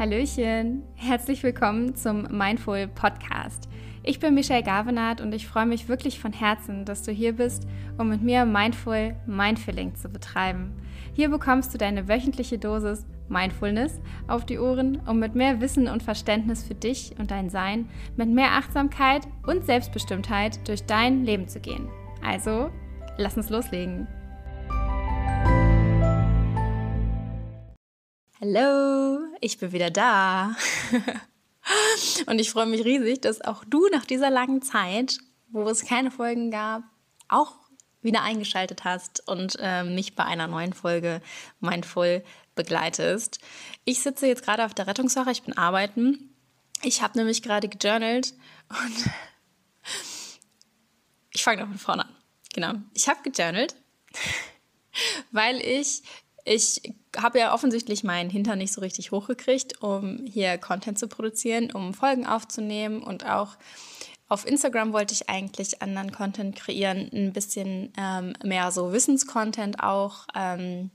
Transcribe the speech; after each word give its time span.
Hallöchen, 0.00 0.82
herzlich 0.94 1.42
willkommen 1.42 1.94
zum 1.94 2.22
Mindful 2.30 2.88
Podcast. 2.88 3.68
Ich 4.02 4.18
bin 4.18 4.32
Michelle 4.32 4.62
Gavenard 4.62 5.20
und 5.20 5.34
ich 5.34 5.46
freue 5.46 5.66
mich 5.66 5.90
wirklich 5.90 6.18
von 6.18 6.32
Herzen, 6.32 6.86
dass 6.86 7.02
du 7.02 7.12
hier 7.12 7.34
bist, 7.34 7.66
um 7.98 8.08
mit 8.08 8.22
mir 8.22 8.46
Mindful 8.46 9.14
Mindfilling 9.26 9.94
zu 9.96 10.08
betreiben. 10.08 10.72
Hier 11.12 11.28
bekommst 11.28 11.74
du 11.74 11.76
deine 11.76 12.08
wöchentliche 12.08 12.56
Dosis 12.56 13.04
Mindfulness 13.28 14.00
auf 14.26 14.46
die 14.46 14.58
Ohren, 14.58 15.02
um 15.06 15.18
mit 15.18 15.34
mehr 15.34 15.60
Wissen 15.60 15.86
und 15.86 16.02
Verständnis 16.02 16.64
für 16.64 16.74
dich 16.74 17.14
und 17.18 17.30
dein 17.30 17.50
Sein, 17.50 17.86
mit 18.16 18.30
mehr 18.30 18.52
Achtsamkeit 18.52 19.28
und 19.46 19.66
Selbstbestimmtheit 19.66 20.66
durch 20.66 20.86
dein 20.86 21.26
Leben 21.26 21.46
zu 21.46 21.60
gehen. 21.60 21.90
Also, 22.24 22.70
lass 23.18 23.36
uns 23.36 23.50
loslegen. 23.50 24.08
Hallo, 28.42 29.18
ich 29.42 29.58
bin 29.58 29.72
wieder 29.72 29.90
da. 29.90 30.56
und 32.26 32.38
ich 32.38 32.50
freue 32.50 32.64
mich 32.64 32.86
riesig, 32.86 33.20
dass 33.20 33.42
auch 33.42 33.66
du 33.66 33.86
nach 33.88 34.06
dieser 34.06 34.30
langen 34.30 34.62
Zeit, 34.62 35.18
wo 35.50 35.68
es 35.68 35.84
keine 35.84 36.10
Folgen 36.10 36.50
gab, 36.50 36.82
auch 37.28 37.56
wieder 38.00 38.22
eingeschaltet 38.22 38.84
hast 38.84 39.28
und 39.28 39.58
äh, 39.60 39.84
mich 39.84 40.14
bei 40.14 40.24
einer 40.24 40.46
neuen 40.46 40.72
Folge 40.72 41.20
Mindful 41.60 42.24
begleitest. 42.54 43.40
Ich 43.84 44.00
sitze 44.00 44.26
jetzt 44.26 44.42
gerade 44.42 44.64
auf 44.64 44.72
der 44.72 44.86
Rettungswache, 44.86 45.32
ich 45.32 45.42
bin 45.42 45.58
arbeiten. 45.58 46.34
Ich 46.80 47.02
habe 47.02 47.18
nämlich 47.18 47.42
gerade 47.42 47.68
gejournalt 47.68 48.32
und 48.70 49.10
ich 51.34 51.44
fange 51.44 51.60
noch 51.60 51.68
von 51.68 51.78
vorne 51.78 52.06
an. 52.06 52.16
Genau, 52.54 52.72
ich 52.94 53.06
habe 53.06 53.20
gejournalt, 53.30 53.76
weil 55.30 55.60
ich 55.60 56.02
ich 56.46 56.94
habe 57.16 57.38
ja 57.38 57.54
offensichtlich 57.54 58.04
meinen 58.04 58.30
Hintern 58.30 58.58
nicht 58.58 58.72
so 58.72 58.80
richtig 58.80 59.10
hochgekriegt, 59.10 59.82
um 59.82 60.24
hier 60.26 60.58
Content 60.58 60.98
zu 60.98 61.08
produzieren, 61.08 61.70
um 61.72 61.94
Folgen 61.94 62.26
aufzunehmen 62.26 63.02
und 63.02 63.26
auch 63.26 63.56
auf 64.30 64.46
Instagram 64.46 64.92
wollte 64.92 65.12
ich 65.12 65.28
eigentlich 65.28 65.82
anderen 65.82 66.12
Content 66.12 66.54
kreieren, 66.54 67.10
ein 67.12 67.32
bisschen 67.32 67.92
ähm, 67.98 68.32
mehr 68.44 68.70
so 68.70 68.92
Wissenscontent 68.92 69.82
auch, 69.82 70.28
ähm, 70.36 70.92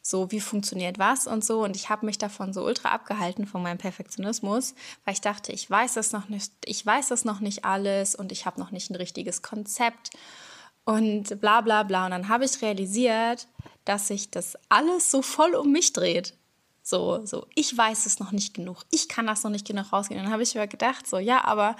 so 0.00 0.32
wie 0.32 0.40
funktioniert 0.40 0.98
was 0.98 1.26
und 1.26 1.44
so. 1.44 1.62
Und 1.62 1.76
ich 1.76 1.90
habe 1.90 2.06
mich 2.06 2.16
davon 2.16 2.54
so 2.54 2.64
ultra 2.64 2.88
abgehalten 2.88 3.46
von 3.46 3.62
meinem 3.62 3.76
Perfektionismus, 3.76 4.74
weil 5.04 5.12
ich 5.12 5.20
dachte, 5.20 5.52
ich 5.52 5.68
weiß 5.68 5.92
das 5.92 6.12
noch 6.12 6.30
nicht, 6.30 6.50
ich 6.64 6.84
weiß 6.84 7.08
das 7.08 7.26
noch 7.26 7.40
nicht 7.40 7.66
alles 7.66 8.14
und 8.14 8.32
ich 8.32 8.46
habe 8.46 8.58
noch 8.58 8.70
nicht 8.70 8.90
ein 8.90 8.96
richtiges 8.96 9.42
Konzept 9.42 10.10
und 10.86 11.40
bla 11.42 11.60
bla 11.60 11.82
bla. 11.82 12.06
Und 12.06 12.12
dann 12.12 12.28
habe 12.28 12.46
ich 12.46 12.62
realisiert, 12.62 13.48
dass 13.84 14.08
sich 14.08 14.30
das 14.30 14.56
alles 14.68 15.10
so 15.10 15.22
voll 15.22 15.54
um 15.54 15.72
mich 15.72 15.92
dreht. 15.92 16.34
So, 16.82 17.24
so, 17.24 17.46
ich 17.54 17.76
weiß 17.76 18.06
es 18.06 18.18
noch 18.18 18.32
nicht 18.32 18.54
genug, 18.54 18.82
ich 18.90 19.08
kann 19.08 19.26
das 19.26 19.44
noch 19.44 19.50
nicht 19.50 19.66
genug 19.66 19.92
rausgehen. 19.92 20.22
Dann 20.22 20.32
habe 20.32 20.42
ich 20.42 20.54
mir 20.54 20.66
gedacht, 20.66 21.06
so, 21.06 21.18
ja, 21.18 21.44
aber 21.44 21.76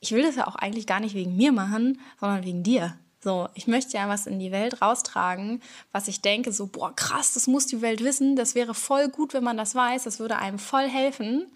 ich 0.00 0.12
will 0.12 0.22
das 0.22 0.36
ja 0.36 0.46
auch 0.46 0.54
eigentlich 0.54 0.86
gar 0.86 1.00
nicht 1.00 1.14
wegen 1.14 1.36
mir 1.36 1.52
machen, 1.52 2.00
sondern 2.20 2.44
wegen 2.44 2.62
dir. 2.62 2.96
So, 3.20 3.48
ich 3.54 3.66
möchte 3.66 3.96
ja 3.96 4.08
was 4.08 4.28
in 4.28 4.38
die 4.38 4.52
Welt 4.52 4.80
raustragen, 4.82 5.60
was 5.90 6.06
ich 6.06 6.20
denke, 6.20 6.52
so, 6.52 6.68
boah, 6.68 6.94
krass, 6.94 7.34
das 7.34 7.48
muss 7.48 7.66
die 7.66 7.82
Welt 7.82 8.04
wissen, 8.04 8.36
das 8.36 8.54
wäre 8.54 8.72
voll 8.72 9.08
gut, 9.08 9.34
wenn 9.34 9.42
man 9.42 9.56
das 9.56 9.74
weiß, 9.74 10.04
das 10.04 10.20
würde 10.20 10.36
einem 10.36 10.60
voll 10.60 10.88
helfen. 10.88 11.50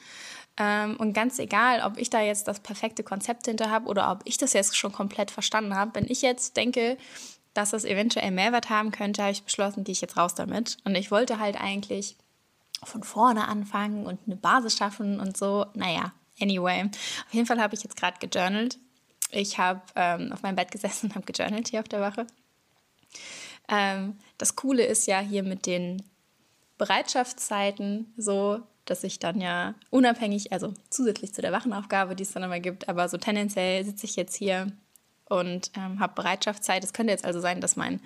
Ähm, 0.56 0.96
und 0.96 1.12
ganz 1.12 1.38
egal, 1.38 1.82
ob 1.82 1.96
ich 1.96 2.10
da 2.10 2.20
jetzt 2.20 2.48
das 2.48 2.58
perfekte 2.58 3.04
Konzept 3.04 3.46
hinter 3.46 3.70
habe 3.70 3.86
oder 3.86 4.10
ob 4.10 4.22
ich 4.24 4.36
das 4.36 4.52
jetzt 4.52 4.76
schon 4.76 4.90
komplett 4.90 5.30
verstanden 5.30 5.76
habe, 5.76 5.94
wenn 5.94 6.06
ich 6.10 6.22
jetzt 6.22 6.56
denke, 6.56 6.98
dass 7.54 7.70
das 7.70 7.84
eventuell 7.84 8.30
Mehrwert 8.30 8.70
haben 8.70 8.92
könnte, 8.92 9.22
habe 9.22 9.32
ich 9.32 9.42
beschlossen, 9.42 9.84
gehe 9.84 9.92
ich 9.92 10.00
jetzt 10.00 10.16
raus 10.16 10.34
damit. 10.34 10.76
Und 10.84 10.94
ich 10.94 11.10
wollte 11.10 11.38
halt 11.38 11.60
eigentlich 11.60 12.16
von 12.82 13.02
vorne 13.02 13.48
anfangen 13.48 14.06
und 14.06 14.20
eine 14.26 14.36
Basis 14.36 14.76
schaffen 14.76 15.20
und 15.20 15.36
so. 15.36 15.66
Naja, 15.74 16.12
anyway. 16.40 16.84
Auf 16.84 17.34
jeden 17.34 17.46
Fall 17.46 17.60
habe 17.60 17.74
ich 17.74 17.82
jetzt 17.82 17.96
gerade 17.96 18.18
gejournalt. 18.24 18.78
Ich 19.30 19.58
habe 19.58 19.80
ähm, 19.96 20.32
auf 20.32 20.42
meinem 20.42 20.56
Bett 20.56 20.70
gesessen 20.70 21.06
und 21.06 21.14
habe 21.14 21.30
gejournalt 21.30 21.68
hier 21.68 21.80
auf 21.80 21.88
der 21.88 22.00
Wache. 22.00 22.26
Ähm, 23.68 24.16
das 24.38 24.56
Coole 24.56 24.84
ist 24.84 25.06
ja 25.06 25.20
hier 25.20 25.42
mit 25.42 25.66
den 25.66 26.02
Bereitschaftszeiten 26.78 28.12
so, 28.16 28.60
dass 28.84 29.04
ich 29.04 29.18
dann 29.18 29.40
ja 29.40 29.74
unabhängig, 29.90 30.52
also 30.52 30.72
zusätzlich 30.88 31.34
zu 31.34 31.42
der 31.42 31.52
Wachenaufgabe, 31.52 32.16
die 32.16 32.22
es 32.22 32.32
dann 32.32 32.42
immer 32.42 32.58
gibt, 32.58 32.88
aber 32.88 33.08
so 33.08 33.18
tendenziell 33.18 33.84
sitze 33.84 34.06
ich 34.06 34.16
jetzt 34.16 34.34
hier 34.34 34.72
und 35.30 35.70
ähm, 35.76 36.00
habe 36.00 36.14
Bereitschaftszeit. 36.14 36.84
Es 36.84 36.92
könnte 36.92 37.12
jetzt 37.12 37.24
also 37.24 37.40
sein, 37.40 37.60
dass 37.60 37.76
mein 37.76 38.00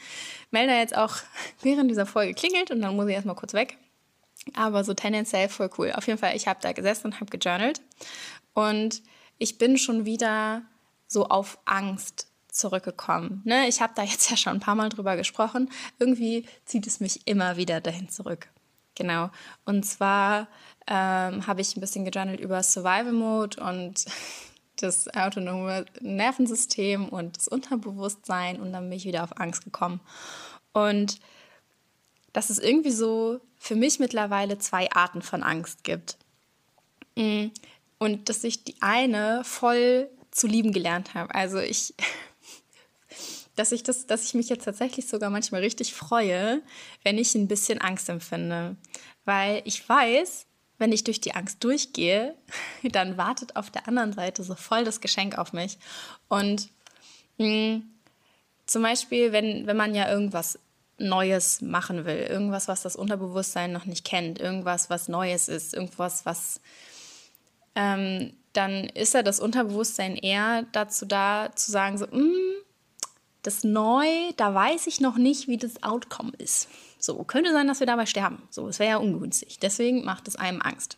Melder 0.51 0.79
jetzt 0.79 0.97
auch 0.97 1.17
während 1.62 1.91
dieser 1.91 2.07
Folge 2.07 2.35
klingelt 2.35 2.71
und 2.71 2.81
dann 2.81 2.95
muss 2.95 3.09
ich 3.09 3.15
erstmal 3.15 3.37
kurz 3.37 3.55
weg. 3.55 3.79
Aber 4.55 4.85
so 4.85 4.93
tendenziell 4.93 5.49
voll 5.49 5.71
cool. 5.79 5.93
Auf 5.93 6.07
jeden 6.07 6.19
Fall, 6.19 6.37
ich 6.37 6.47
habe 6.47 6.61
da 6.61 6.73
gesessen 6.73 7.07
und 7.09 7.21
habe 7.21 7.37
gejournalt 7.37 7.81
und 8.53 9.03
ich 9.39 9.59
bin 9.59 9.79
schon 9.79 10.05
wieder 10.05 10.63
so 11.07 11.29
auf 11.29 11.59
Angst 11.65 12.29
zurückgekommen. 12.51 13.43
Ne? 13.45 13.69
Ich 13.69 13.81
habe 13.81 13.93
da 13.97 14.03
jetzt 14.03 14.31
ja 14.31 14.37
schon 14.37 14.55
ein 14.55 14.61
paar 14.61 14.75
Mal 14.75 14.89
drüber 14.89 15.17
gesprochen. 15.17 15.71
Irgendwie 15.99 16.47
zieht 16.65 16.87
es 16.87 17.01
mich 17.01 17.27
immer 17.27 17.57
wieder 17.57 17.81
dahin 17.81 18.09
zurück. 18.09 18.49
Genau. 18.95 19.31
Und 19.65 19.84
zwar 19.84 20.47
ähm, 20.87 21.47
habe 21.47 21.61
ich 21.61 21.77
ein 21.77 21.81
bisschen 21.81 22.05
gejournalt 22.05 22.41
über 22.41 22.63
Survival 22.63 23.13
Mode 23.13 23.61
und 23.63 24.05
das 24.77 25.09
autonome 25.15 25.87
Nervensystem 26.01 27.09
und 27.09 27.37
das 27.37 27.49
Unterbewusstsein 27.49 28.61
und 28.61 28.73
dann 28.73 28.89
bin 28.89 28.99
ich 28.99 29.05
wieder 29.05 29.25
auf 29.25 29.39
Angst 29.39 29.65
gekommen. 29.65 30.01
Und 30.73 31.21
dass 32.33 32.51
es 32.51 32.59
irgendwie 32.59 32.91
so 32.91 33.41
für 33.57 33.77
mich 33.77 33.99
mittlerweile 33.99 34.59
zwei 34.59 34.91
Arten 34.91 35.23
von 35.23 35.43
Angst 35.43 35.84
gibt. 35.84 36.19
Mm, 37.17 37.47
und 37.99 38.29
dass 38.29 38.45
ich 38.45 38.65
die 38.65 38.75
eine 38.83 39.43
voll 39.45 40.11
zu 40.31 40.47
lieben 40.47 40.73
gelernt 40.73 41.15
habe. 41.15 41.34
Also 41.34 41.59
ich, 41.59 41.95
dass 43.57 43.73
ich 43.73 43.84
das, 43.84 44.07
dass 44.07 44.25
ich 44.25 44.34
mich 44.34 44.49
jetzt 44.49 44.65
tatsächlich 44.65 45.07
sogar 45.07 45.31
manchmal 45.31 45.61
richtig 45.61 45.95
freue, 45.95 46.61
wenn 47.05 47.19
ich 47.19 47.34
ein 47.34 47.49
bisschen 47.49 47.81
Angst 47.81 48.09
empfinde. 48.09 48.77
Weil 49.25 49.63
ich 49.65 49.89
weiß, 49.89 50.47
wenn 50.79 50.93
ich 50.93 51.05
durch 51.05 51.21
die 51.21 51.35
Angst 51.35 51.62
durchgehe, 51.62 52.35
dann 52.83 53.17
wartet 53.17 53.57
auf 53.57 53.71
der 53.71 53.89
anderen 53.89 54.12
Seite 54.12 54.43
so 54.43 54.55
voll 54.55 54.85
das 54.85 55.01
Geschenk 55.01 55.39
auf 55.39 55.53
mich. 55.53 55.79
Und 56.29 56.69
mh, 57.39 57.47
mm, 57.47 57.83
zum 58.67 58.83
Beispiel, 58.83 59.33
wenn, 59.33 59.67
wenn 59.67 59.77
man 59.77 59.95
ja 59.95 60.11
irgendwas 60.11 60.59
Neues 60.99 61.61
machen 61.61 62.05
will, 62.05 62.19
irgendwas, 62.19 62.69
was 62.69 62.83
das 62.83 62.97
Unterbewusstsein 62.97 63.73
noch 63.73 63.84
nicht 63.84 64.05
kennt, 64.05 64.39
irgendwas, 64.41 64.91
was 64.91 65.09
Neues 65.09 65.49
ist, 65.49 65.75
irgendwas, 65.75 66.25
was, 66.25 66.61
ähm, 67.75 68.33
dann 68.53 68.84
ist 68.84 69.15
ja 69.15 69.23
das 69.23 69.41
Unterbewusstsein 69.41 70.17
eher 70.17 70.65
dazu 70.73 71.05
da, 71.05 71.51
zu 71.55 71.71
sagen, 71.73 71.99
so, 71.99 72.07
mm, 72.07 72.55
das 73.43 73.65
Neu, 73.65 74.07
da 74.37 74.55
weiß 74.55 74.87
ich 74.87 75.01
noch 75.01 75.17
nicht, 75.17 75.49
wie 75.49 75.59
das 75.59 75.83
Outcome 75.83 76.33
ist. 76.39 76.69
So, 77.04 77.22
könnte 77.25 77.53
sein, 77.53 77.69
dass 77.69 77.81
wir 77.81 77.87
dabei 77.87 78.06
sterben. 78.06 78.42
So, 78.48 78.66
es 78.66 78.78
wäre 78.78 78.92
ja 78.92 78.97
ungünstig. 78.97 79.59
Deswegen 79.59 80.06
macht 80.06 80.26
es 80.26 80.37
einem 80.37 80.62
Angst. 80.62 80.97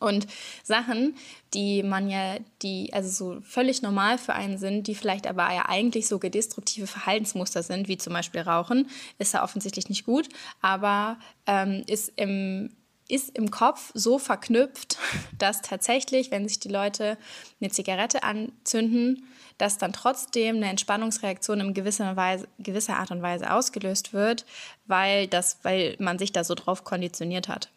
Und 0.00 0.26
Sachen, 0.64 1.14
die 1.54 1.84
man 1.84 2.10
ja, 2.10 2.38
die 2.62 2.92
also 2.92 3.08
so 3.08 3.40
völlig 3.42 3.82
normal 3.82 4.18
für 4.18 4.32
einen 4.32 4.58
sind, 4.58 4.88
die 4.88 4.96
vielleicht 4.96 5.28
aber 5.28 5.52
ja 5.52 5.68
eigentlich 5.68 6.08
sogar 6.08 6.28
destruktive 6.28 6.88
Verhaltensmuster 6.88 7.62
sind, 7.62 7.86
wie 7.86 7.98
zum 7.98 8.14
Beispiel 8.14 8.40
Rauchen, 8.40 8.88
ist 9.18 9.34
ja 9.34 9.44
offensichtlich 9.44 9.88
nicht 9.88 10.04
gut, 10.06 10.28
aber 10.60 11.18
ähm, 11.46 11.84
ist 11.86 12.12
im 12.16 12.70
ist 13.08 13.36
im 13.36 13.50
Kopf 13.50 13.90
so 13.94 14.18
verknüpft, 14.18 14.98
dass 15.38 15.62
tatsächlich, 15.62 16.30
wenn 16.30 16.48
sich 16.48 16.60
die 16.60 16.68
Leute 16.68 17.18
eine 17.60 17.70
Zigarette 17.70 18.22
anzünden, 18.22 19.26
dass 19.58 19.78
dann 19.78 19.92
trotzdem 19.92 20.56
eine 20.56 20.70
Entspannungsreaktion 20.70 21.60
in 21.60 21.74
gewisser, 21.74 22.16
Weise, 22.16 22.48
gewisser 22.58 22.96
Art 22.96 23.10
und 23.10 23.22
Weise 23.22 23.52
ausgelöst 23.52 24.12
wird, 24.12 24.44
weil, 24.86 25.28
das, 25.28 25.58
weil 25.62 25.96
man 25.98 26.18
sich 26.18 26.32
da 26.32 26.42
so 26.42 26.54
drauf 26.54 26.84
konditioniert 26.84 27.48
hat. 27.48 27.70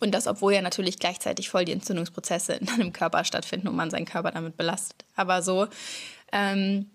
Und 0.00 0.12
das, 0.12 0.26
obwohl 0.26 0.54
ja 0.54 0.62
natürlich 0.62 0.98
gleichzeitig 0.98 1.50
voll 1.50 1.64
die 1.64 1.72
Entzündungsprozesse 1.72 2.54
in 2.54 2.68
einem 2.68 2.92
Körper 2.92 3.24
stattfinden 3.24 3.68
und 3.68 3.76
man 3.76 3.90
seinen 3.90 4.06
Körper 4.06 4.30
damit 4.30 4.56
belastet. 4.56 5.04
Aber 5.14 5.42
so, 5.42 5.68
ähm, 6.32 6.90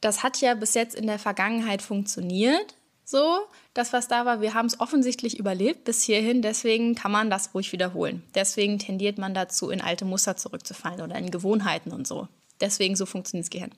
das 0.00 0.22
hat 0.22 0.40
ja 0.40 0.54
bis 0.54 0.74
jetzt 0.74 0.94
in 0.94 1.06
der 1.06 1.18
Vergangenheit 1.18 1.82
funktioniert, 1.82 2.74
so, 3.08 3.38
das, 3.72 3.92
was 3.92 4.08
da 4.08 4.26
war, 4.26 4.40
wir 4.40 4.52
haben 4.52 4.66
es 4.66 4.80
offensichtlich 4.80 5.38
überlebt 5.38 5.84
bis 5.84 6.02
hierhin, 6.02 6.42
deswegen 6.42 6.96
kann 6.96 7.12
man 7.12 7.30
das 7.30 7.54
ruhig 7.54 7.70
wiederholen. 7.70 8.24
Deswegen 8.34 8.80
tendiert 8.80 9.16
man 9.16 9.32
dazu, 9.32 9.70
in 9.70 9.80
alte 9.80 10.04
Muster 10.04 10.36
zurückzufallen 10.36 11.00
oder 11.00 11.14
in 11.14 11.30
Gewohnheiten 11.30 11.92
und 11.92 12.04
so. 12.08 12.26
Deswegen 12.60 12.96
so 12.96 13.06
funktioniert 13.06 13.44
das 13.44 13.50
Gehirn. 13.50 13.70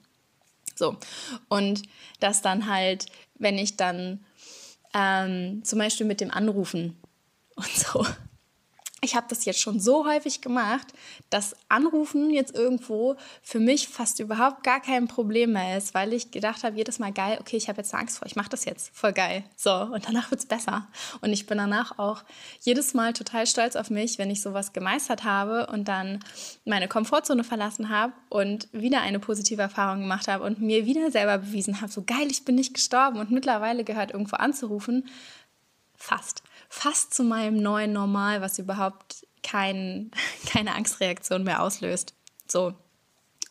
So, 0.73 0.97
und 1.47 1.83
das 2.19 2.41
dann 2.41 2.65
halt, 2.67 3.05
wenn 3.35 3.59
ich 3.59 3.77
dann 3.77 4.25
ähm, 4.95 5.63
zum 5.63 5.77
Beispiel 5.77 6.07
mit 6.07 6.21
dem 6.21 6.31
Anrufen 6.31 6.97
und 7.55 7.69
so, 7.69 8.03
ich 9.01 9.15
habe 9.15 9.27
das 9.29 9.45
jetzt 9.45 9.59
schon 9.59 9.79
so 9.79 10.05
häufig 10.05 10.41
gemacht, 10.41 10.87
dass 11.29 11.55
Anrufen 11.69 12.31
jetzt 12.31 12.55
irgendwo 12.55 13.15
für 13.41 13.59
mich 13.59 13.87
fast 13.87 14.19
überhaupt 14.19 14.63
gar 14.63 14.81
kein 14.81 15.07
Problem 15.07 15.53
mehr 15.53 15.77
ist, 15.77 15.93
weil 15.93 16.13
ich 16.13 16.31
gedacht 16.31 16.63
habe, 16.63 16.75
jedes 16.75 16.99
Mal 16.99 17.13
geil, 17.13 17.37
okay, 17.39 17.57
ich 17.57 17.69
habe 17.69 17.77
jetzt 17.77 17.93
Angst 17.93 18.19
vor, 18.19 18.27
ich 18.27 18.35
mache 18.35 18.49
das 18.49 18.65
jetzt, 18.65 18.95
voll 18.95 19.13
geil. 19.13 19.43
So, 19.55 19.71
und 19.71 20.07
danach 20.07 20.31
wird 20.31 20.41
es 20.41 20.47
besser. 20.47 20.87
Und 21.21 21.31
ich 21.31 21.45
bin 21.45 21.57
danach 21.57 21.97
auch 21.97 22.23
jedes 22.61 22.93
Mal 22.93 23.13
total 23.13 23.47
stolz 23.47 23.75
auf 23.75 23.89
mich, 23.89 24.17
wenn 24.17 24.29
ich 24.29 24.41
sowas 24.41 24.73
gemeistert 24.73 25.23
habe 25.23 25.67
und 25.67 25.87
dann 25.87 26.19
meine 26.65 26.87
Komfortzone 26.87 27.43
verlassen 27.43 27.89
habe 27.89 28.13
und 28.29 28.67
wieder 28.71 29.01
eine 29.01 29.19
positive 29.19 29.61
Erfahrung 29.61 30.01
gemacht 30.01 30.27
habe 30.27 30.43
und 30.43 30.61
mir 30.61 30.85
wieder 30.85 31.11
selber 31.11 31.37
bewiesen 31.37 31.81
habe, 31.81 31.91
so 31.91 32.03
geil, 32.03 32.27
ich 32.29 32.45
bin 32.45 32.55
nicht 32.55 32.73
gestorben 32.73 33.19
und 33.19 33.31
mittlerweile 33.31 33.83
gehört 33.83 34.11
irgendwo 34.11 34.35
anzurufen, 34.35 35.07
fast 35.95 36.43
fast 36.69 37.13
zu 37.13 37.23
meinem 37.23 37.57
neuen 37.57 37.91
Normal, 37.91 38.41
was 38.41 38.59
überhaupt 38.59 39.27
kein, 39.43 40.11
keine 40.51 40.75
Angstreaktion 40.75 41.43
mehr 41.43 41.61
auslöst. 41.61 42.13
So. 42.47 42.73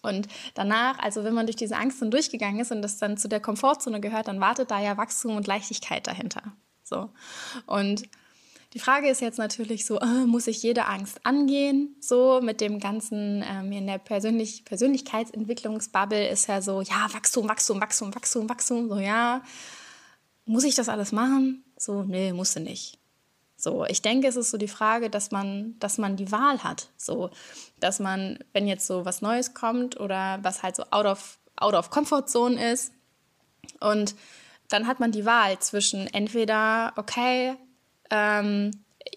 Und 0.00 0.29
danach, 0.55 0.99
also 1.00 1.25
wenn 1.25 1.35
man 1.35 1.47
durch 1.47 1.56
diese 1.56 1.76
Angst 1.76 2.00
dann 2.00 2.11
durchgegangen 2.11 2.61
ist 2.61 2.70
und 2.70 2.82
das 2.82 2.99
dann 2.99 3.19
zu 3.19 3.29
der 3.29 3.41
Komfortzone 3.41 4.00
gehört, 4.00 4.29
dann 4.29 4.41
wartet 4.41 4.70
da 4.70 4.81
ja 4.81 4.97
Wachstum 4.97 5.37
und 5.37 5.47
Leichtigkeit 5.47 6.06
dahinter. 6.06 6.43
So. 6.85 7.11
Und 7.67 8.09
die 8.75 8.79
Frage 8.79 9.09
ist 9.09 9.21
jetzt 9.21 9.38
natürlich 9.38 9.87
so, 9.87 9.99
äh, 9.99 10.26
muss 10.26 10.47
ich 10.47 10.62
jede 10.62 10.87
Angst 10.87 11.25
angehen? 11.25 11.97
So 12.00 12.41
mit 12.43 12.61
dem 12.61 12.79
ganzen, 12.79 13.43
ähm, 13.47 13.73
in 13.73 13.87
der 13.87 13.99
Persönlich 13.99 14.64
Persönlichkeitsentwicklungsbubble 14.64 16.29
ist 16.29 16.49
ja 16.49 16.61
so, 16.61 16.82
ja, 16.82 17.09
Wachstum, 17.12 17.49
Wachstum, 17.49 17.81
Wachstum, 17.81 18.14
Wachstum, 18.14 18.49
Wachstum, 18.49 18.88
so 18.88 18.99
ja. 18.99 19.43
Muss 20.44 20.64
ich 20.64 20.75
das 20.75 20.88
alles 20.88 21.12
machen? 21.12 21.64
So, 21.76 22.03
nee, 22.05 22.32
musste 22.32 22.61
nicht. 22.61 22.99
So, 23.60 23.84
ich 23.84 24.02
denke, 24.02 24.28
es 24.28 24.37
ist 24.37 24.52
so 24.52 24.56
die 24.56 24.69
Frage, 24.69 25.10
dass 25.10 25.32
man, 25.32 25.76
dass 25.81 25.99
man 25.99 26.14
die 26.14 26.31
Wahl 26.31 26.62
hat. 26.62 26.90
So, 26.96 27.31
dass 27.81 27.99
man, 27.99 28.38
wenn 28.52 28.69
jetzt 28.69 28.87
so 28.87 29.05
was 29.05 29.20
Neues 29.20 29.52
kommt 29.52 29.99
oder 29.99 30.38
was 30.43 30.62
halt 30.62 30.76
so 30.76 30.84
out 30.93 31.06
of, 31.06 31.38
out 31.56 31.75
of 31.75 31.90
comfort 31.90 32.28
zone 32.28 32.72
ist, 32.72 32.93
und 33.81 34.14
dann 34.69 34.87
hat 34.87 35.00
man 35.00 35.12
die 35.12 35.25
Wahl 35.25 35.58
zwischen 35.58 36.06
entweder, 36.06 36.93
okay, 36.96 37.56
ähm, 38.10 38.70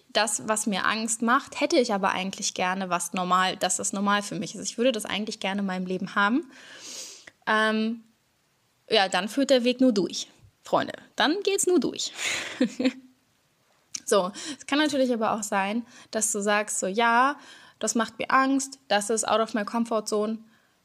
das, 0.08 0.46
was 0.48 0.66
mir 0.66 0.86
Angst 0.86 1.22
macht, 1.22 1.60
hätte 1.60 1.78
ich 1.78 1.94
aber 1.94 2.10
eigentlich 2.10 2.54
gerne, 2.54 2.90
was 2.90 3.12
normal, 3.12 3.56
dass 3.56 3.76
das 3.76 3.92
normal 3.92 4.22
für 4.22 4.34
mich 4.34 4.54
ist. 4.54 4.68
Ich 4.68 4.76
würde 4.76 4.92
das 4.92 5.04
eigentlich 5.04 5.40
gerne 5.40 5.60
in 5.60 5.66
meinem 5.66 5.86
Leben 5.86 6.14
haben. 6.14 6.50
Ähm, 7.46 8.02
ja, 8.90 9.08
dann 9.08 9.28
führt 9.28 9.50
der 9.50 9.64
Weg 9.64 9.80
nur 9.80 9.92
durch, 9.92 10.28
Freunde. 10.62 10.94
Dann 11.16 11.40
geht's 11.44 11.66
nur 11.66 11.80
durch. 11.80 12.12
So, 14.04 14.32
es 14.58 14.66
kann 14.66 14.78
natürlich 14.78 15.12
aber 15.12 15.32
auch 15.32 15.42
sein, 15.42 15.84
dass 16.10 16.32
du 16.32 16.40
sagst, 16.40 16.80
so 16.80 16.86
ja, 16.86 17.36
das 17.78 17.94
macht 17.94 18.18
mir 18.18 18.30
Angst, 18.30 18.78
das 18.88 19.10
ist 19.10 19.26
out 19.26 19.40
of 19.40 19.54
my 19.54 19.64
comfort 19.64 20.06
zone, 20.06 20.38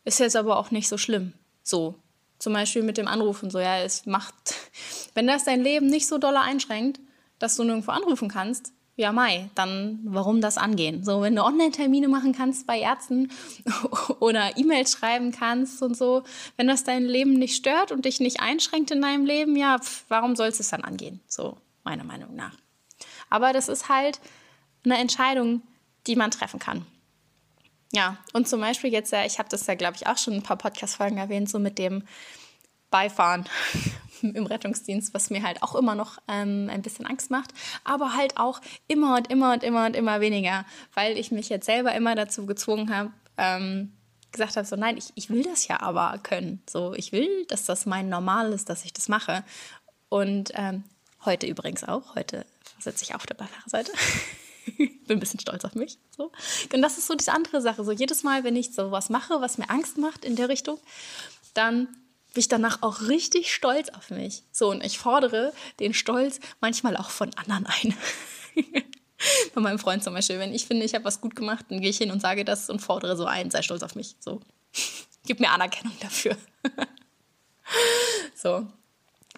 ist 0.06 0.20
jetzt 0.20 0.36
aber 0.36 0.58
auch 0.58 0.72
nicht 0.72 0.88
so 0.88 0.98
schlimm. 0.98 1.34
So, 1.64 1.96
zum 2.40 2.54
Beispiel 2.54 2.84
mit 2.84 2.98
dem 2.98 3.08
Anrufen, 3.08 3.50
so 3.50 3.60
ja, 3.60 3.80
es 3.80 4.06
macht, 4.06 4.56
wenn 5.14 5.28
das 5.28 5.44
dein 5.44 5.62
Leben 5.62 5.88
nicht 5.88 6.08
so 6.08 6.18
doll 6.18 6.38
einschränkt, 6.38 7.00
dass 7.40 7.56
du 7.56 7.64
nirgendwo 7.64 7.92
anrufen 7.92 8.30
kannst, 8.30 8.74
ja, 8.98 9.12
Mai, 9.12 9.52
dann 9.54 10.00
warum 10.06 10.42
das 10.42 10.58
angehen? 10.58 11.04
So, 11.04 11.22
wenn 11.22 11.36
du 11.36 11.44
Online-Termine 11.44 12.08
machen 12.08 12.34
kannst 12.34 12.66
bei 12.66 12.80
Ärzten 12.80 13.32
oder 14.20 14.58
E-Mails 14.58 14.92
schreiben 14.92 15.32
kannst 15.32 15.84
und 15.84 15.96
so, 15.96 16.24
wenn 16.58 16.66
das 16.66 16.84
dein 16.84 17.06
Leben 17.06 17.34
nicht 17.34 17.56
stört 17.56 17.92
und 17.92 18.06
dich 18.06 18.20
nicht 18.20 18.40
einschränkt 18.40 18.90
in 18.90 19.04
deinem 19.04 19.26
Leben, 19.26 19.56
ja, 19.56 19.78
pf, 19.78 20.06
warum 20.08 20.36
soll 20.36 20.48
es 20.48 20.68
dann 20.70 20.84
angehen? 20.84 21.20
So, 21.28 21.58
meiner 21.84 22.04
Meinung 22.04 22.36
nach. 22.36 22.58
Aber 23.30 23.54
das 23.54 23.68
ist 23.68 23.90
halt 23.90 24.20
eine 24.84 24.98
Entscheidung, 24.98 25.62
die 26.08 26.16
man 26.16 26.32
treffen 26.32 26.60
kann. 26.60 26.86
Ja, 27.94 28.18
und 28.34 28.48
zum 28.48 28.60
Beispiel 28.60 28.92
jetzt, 28.92 29.14
ich 29.14 29.40
habe 29.40 29.50
das 29.50 29.66
ja, 29.66 29.76
glaube 29.76 29.96
ich, 29.96 30.08
auch 30.08 30.18
schon 30.18 30.34
ein 30.34 30.44
paar 30.44 30.58
Podcast-Folgen 30.58 31.18
erwähnt, 31.18 31.50
so 31.50 31.58
mit 31.58 31.78
dem 31.78 32.04
Beifahren 32.90 33.46
im 34.22 34.46
Rettungsdienst, 34.46 35.14
was 35.14 35.30
mir 35.30 35.44
halt 35.44 35.64
auch 35.64 35.76
immer 35.76 35.96
noch 35.96 36.18
ähm, 36.28 36.70
ein 36.72 36.82
bisschen 36.82 37.06
Angst 37.06 37.32
macht, 37.32 37.54
aber 37.84 38.16
halt 38.16 38.38
auch 38.38 38.62
immer 38.88 39.18
und 39.18 39.30
immer 39.30 39.54
und 39.54 39.64
immer 39.64 39.86
und 39.86 39.96
immer 39.96 40.20
weniger, 40.20 40.66
weil 40.94 41.18
ich 41.18 41.32
mich 41.32 41.50
jetzt 41.50 41.66
selber 41.66 41.94
immer 41.94 42.16
dazu 42.16 42.46
gezwungen 42.46 42.94
habe, 42.94 43.12
ähm, 43.38 43.94
gesagt 44.32 44.58
habe, 44.58 44.68
so 44.68 44.76
nein, 44.76 44.98
ich, 44.98 45.12
ich 45.16 45.30
will 45.30 45.44
das 45.44 45.68
ja 45.68 45.82
aber 45.82 46.18
können. 46.24 46.62
So, 46.70 46.94
ich 46.94 47.12
will, 47.12 47.46
dass 47.48 47.66
das 47.66 47.86
mein 47.86 48.10
Normal 48.10 48.52
ist, 48.52 48.70
dass 48.70 48.84
ich 48.84 48.94
das 48.94 49.08
mache. 49.08 49.44
Und 50.10 50.52
ähm, 50.56 50.84
heute 51.24 51.48
übrigens 51.48 51.84
auch, 51.84 52.16
heute 52.16 52.46
sitze 52.80 53.04
ich 53.04 53.16
auf 53.16 53.26
der 53.26 53.36
Beifahrerseite. 53.36 53.92
Bin 54.78 55.18
ein 55.18 55.20
bisschen 55.20 55.40
stolz 55.40 55.64
auf 55.66 55.76
mich. 55.76 55.98
So. 56.16 56.32
Und 56.74 56.82
das 56.82 56.98
ist 56.98 57.08
so 57.08 57.16
diese 57.16 57.32
andere 57.32 57.62
Sache. 57.62 57.84
So 57.84 57.92
jedes 57.92 58.24
Mal, 58.24 58.44
wenn 58.44 58.56
ich 58.56 58.74
so 58.74 58.92
was 58.92 59.10
mache, 59.10 59.40
was 59.42 59.58
mir 59.58 59.70
Angst 59.70 59.98
macht 59.98 60.26
in 60.26 60.36
der 60.36 60.50
Richtung, 60.50 60.80
dann 61.54 61.88
bin 62.34 62.42
ich 62.42 62.48
danach 62.50 62.82
auch 62.82 63.02
richtig 63.02 63.54
stolz 63.54 63.90
auf 63.90 64.10
mich. 64.10 64.44
So, 64.52 64.70
und 64.70 64.84
ich 64.84 65.00
fordere 65.00 65.54
den 65.80 65.94
Stolz 65.94 66.40
manchmal 66.60 66.98
auch 66.98 67.10
von 67.10 67.34
anderen 67.36 67.66
ein. 67.66 67.96
von 69.54 69.64
meinem 69.64 69.80
Freund 69.80 70.04
zum 70.04 70.14
Beispiel. 70.14 70.40
Wenn 70.40 70.54
ich 70.54 70.68
finde, 70.68 70.86
ich 70.86 70.94
habe 70.94 71.06
was 71.06 71.22
gut 71.22 71.36
gemacht, 71.36 71.66
dann 71.70 71.82
gehe 71.82 71.90
ich 71.90 71.98
hin 71.98 72.12
und 72.12 72.22
sage 72.22 72.46
das 72.46 72.70
und 72.70 72.80
fordere 72.80 73.16
so 73.18 73.26
ein, 73.26 73.50
sei 73.50 73.62
stolz 73.62 73.82
auf 73.84 73.96
mich. 73.96 74.16
So. 74.20 74.42
Gib 75.26 75.40
mir 75.40 75.50
Anerkennung 75.50 75.94
dafür. 76.00 76.38
so. 78.36 78.68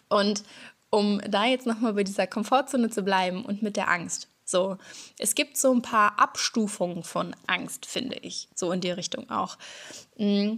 Und 0.10 0.44
um 0.90 1.22
da 1.30 1.46
jetzt 1.46 1.66
nochmal 1.66 1.94
bei 1.94 2.04
dieser 2.04 2.28
Komfortzone 2.28 2.90
zu 2.90 3.04
bleiben 3.04 3.46
und 3.46 3.62
mit 3.62 3.76
der 3.76 3.90
Angst. 3.90 4.28
So, 4.50 4.78
es 5.20 5.36
gibt 5.36 5.58
so 5.58 5.72
ein 5.72 5.84
paar 5.84 6.20
Abstufungen 6.20 7.04
von 7.04 7.36
Angst, 7.46 7.86
finde 7.86 8.16
ich, 8.16 8.48
so 8.56 8.72
in 8.72 8.82
die 8.82 8.90
Richtung 8.90 9.30
auch. 9.30 9.60
Mm, 10.18 10.56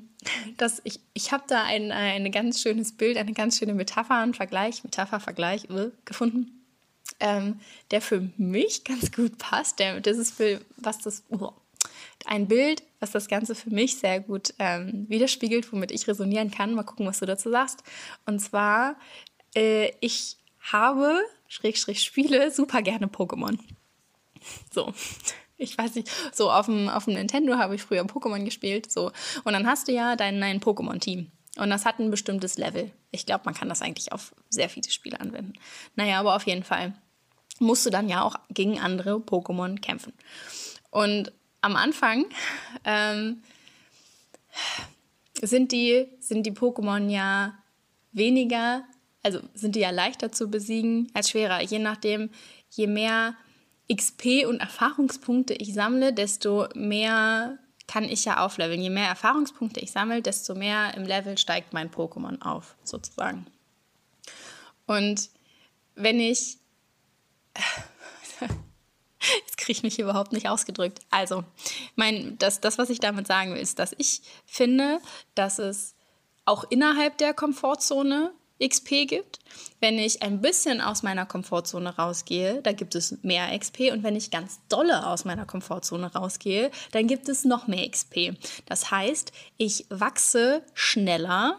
das, 0.55 0.79
ich 0.85 1.01
ich 1.13 1.33
habe 1.33 1.43
da 1.47 1.65
ein, 1.65 1.91
ein 1.91 2.31
ganz 2.31 2.61
schönes 2.61 2.95
Bild, 2.95 3.17
eine 3.17 3.33
ganz 3.33 3.57
schöne 3.57 3.73
Metapher, 3.73 4.15
einen 4.15 4.33
Vergleich, 4.33 4.85
Metapher, 4.85 5.19
Vergleich 5.19 5.65
äh, 5.69 5.91
gefunden, 6.05 6.63
ähm, 7.19 7.59
der 7.91 8.01
für 8.01 8.29
mich 8.37 8.85
ganz 8.85 9.11
gut 9.11 9.37
passt. 9.37 9.79
Der, 9.79 9.99
das 9.99 10.17
ist 10.17 10.35
für, 10.35 10.61
was 10.77 10.99
das, 10.99 11.23
oh, 11.29 11.51
ein 12.25 12.47
Bild, 12.47 12.83
was 12.99 13.11
das 13.11 13.27
Ganze 13.27 13.55
für 13.55 13.71
mich 13.71 13.97
sehr 13.97 14.19
gut 14.21 14.53
ähm, 14.59 15.05
widerspiegelt, 15.09 15.71
womit 15.73 15.91
ich 15.91 16.07
resonieren 16.07 16.51
kann. 16.51 16.75
Mal 16.75 16.83
gucken, 16.83 17.05
was 17.05 17.19
du 17.19 17.25
dazu 17.25 17.49
sagst. 17.49 17.83
Und 18.25 18.39
zwar 18.39 18.95
äh, 19.55 19.91
ich 19.99 20.37
habe, 20.71 21.19
Schrägstrich 21.47 22.03
spiele, 22.03 22.51
super 22.51 22.81
gerne 22.81 23.07
Pokémon. 23.07 23.57
So. 24.73 24.93
Ich 25.57 25.77
weiß 25.77 25.93
nicht, 25.93 26.09
so 26.33 26.49
auf 26.51 26.65
dem, 26.65 26.89
auf 26.89 27.05
dem 27.05 27.13
Nintendo 27.13 27.57
habe 27.57 27.75
ich 27.75 27.83
früher 27.83 28.01
Pokémon 28.01 28.43
gespielt. 28.43 28.91
So. 28.91 29.11
Und 29.43 29.53
dann 29.53 29.67
hast 29.67 29.87
du 29.87 29.91
ja 29.91 30.15
dein, 30.15 30.41
dein 30.41 30.59
Pokémon-Team. 30.59 31.31
Und 31.57 31.69
das 31.69 31.85
hat 31.85 31.99
ein 31.99 32.09
bestimmtes 32.09 32.57
Level. 32.57 32.91
Ich 33.11 33.27
glaube, 33.27 33.43
man 33.45 33.53
kann 33.53 33.69
das 33.69 33.81
eigentlich 33.81 34.11
auf 34.11 34.33
sehr 34.49 34.69
viele 34.69 34.89
Spiele 34.89 35.19
anwenden. 35.19 35.53
Naja, 35.95 36.19
aber 36.19 36.35
auf 36.35 36.47
jeden 36.47 36.63
Fall 36.63 36.95
musst 37.59 37.85
du 37.85 37.91
dann 37.91 38.09
ja 38.09 38.23
auch 38.23 38.35
gegen 38.49 38.79
andere 38.79 39.17
Pokémon 39.17 39.79
kämpfen. 39.79 40.13
Und 40.89 41.31
am 41.61 41.75
Anfang 41.75 42.25
ähm, 42.83 43.43
sind 45.41 45.71
die, 45.71 46.07
sind 46.19 46.45
die 46.45 46.53
Pokémon 46.53 47.09
ja 47.09 47.53
weniger 48.11 48.83
also 49.23 49.39
sind 49.53 49.75
die 49.75 49.81
ja 49.81 49.91
leichter 49.91 50.31
zu 50.31 50.47
besiegen 50.49 51.09
als 51.13 51.29
schwerer. 51.29 51.61
Je 51.61 51.79
nachdem, 51.79 52.29
je 52.69 52.87
mehr 52.87 53.35
XP 53.93 54.45
und 54.47 54.59
Erfahrungspunkte 54.59 55.53
ich 55.53 55.73
sammle, 55.73 56.13
desto 56.13 56.67
mehr 56.75 57.57
kann 57.87 58.03
ich 58.05 58.25
ja 58.25 58.43
aufleveln. 58.45 58.81
Je 58.81 58.89
mehr 58.89 59.07
Erfahrungspunkte 59.07 59.79
ich 59.79 59.91
sammle, 59.91 60.21
desto 60.21 60.55
mehr 60.55 60.93
im 60.95 61.03
Level 61.03 61.37
steigt 61.37 61.73
mein 61.73 61.91
Pokémon 61.91 62.41
auf, 62.41 62.75
sozusagen. 62.83 63.45
Und 64.85 65.29
wenn 65.95 66.19
ich. 66.19 66.57
Jetzt 69.45 69.57
kriege 69.57 69.73
ich 69.73 69.83
mich 69.83 69.99
überhaupt 69.99 70.31
nicht 70.31 70.49
ausgedrückt. 70.49 70.99
Also, 71.11 71.43
mein, 71.95 72.37
das, 72.39 72.59
das, 72.59 72.79
was 72.79 72.89
ich 72.89 72.99
damit 72.99 73.27
sagen 73.27 73.53
will, 73.53 73.61
ist, 73.61 73.77
dass 73.77 73.93
ich 73.97 74.21
finde, 74.45 74.99
dass 75.35 75.59
es 75.59 75.93
auch 76.45 76.63
innerhalb 76.71 77.19
der 77.19 77.35
Komfortzone 77.35 78.33
XP 78.61 79.07
gibt. 79.07 79.39
Wenn 79.79 79.97
ich 79.97 80.21
ein 80.21 80.41
bisschen 80.41 80.81
aus 80.81 81.03
meiner 81.03 81.25
Komfortzone 81.25 81.95
rausgehe, 81.97 82.61
da 82.61 82.71
gibt 82.71 82.95
es 82.95 83.17
mehr 83.23 83.57
XP. 83.57 83.91
Und 83.91 84.03
wenn 84.03 84.15
ich 84.15 84.31
ganz 84.31 84.59
dolle 84.69 85.07
aus 85.07 85.25
meiner 85.25 85.45
Komfortzone 85.45 86.13
rausgehe, 86.13 86.71
dann 86.91 87.07
gibt 87.07 87.27
es 87.29 87.43
noch 87.43 87.67
mehr 87.67 87.89
XP. 87.89 88.33
Das 88.65 88.91
heißt, 88.91 89.31
ich 89.57 89.85
wachse 89.89 90.63
schneller, 90.73 91.57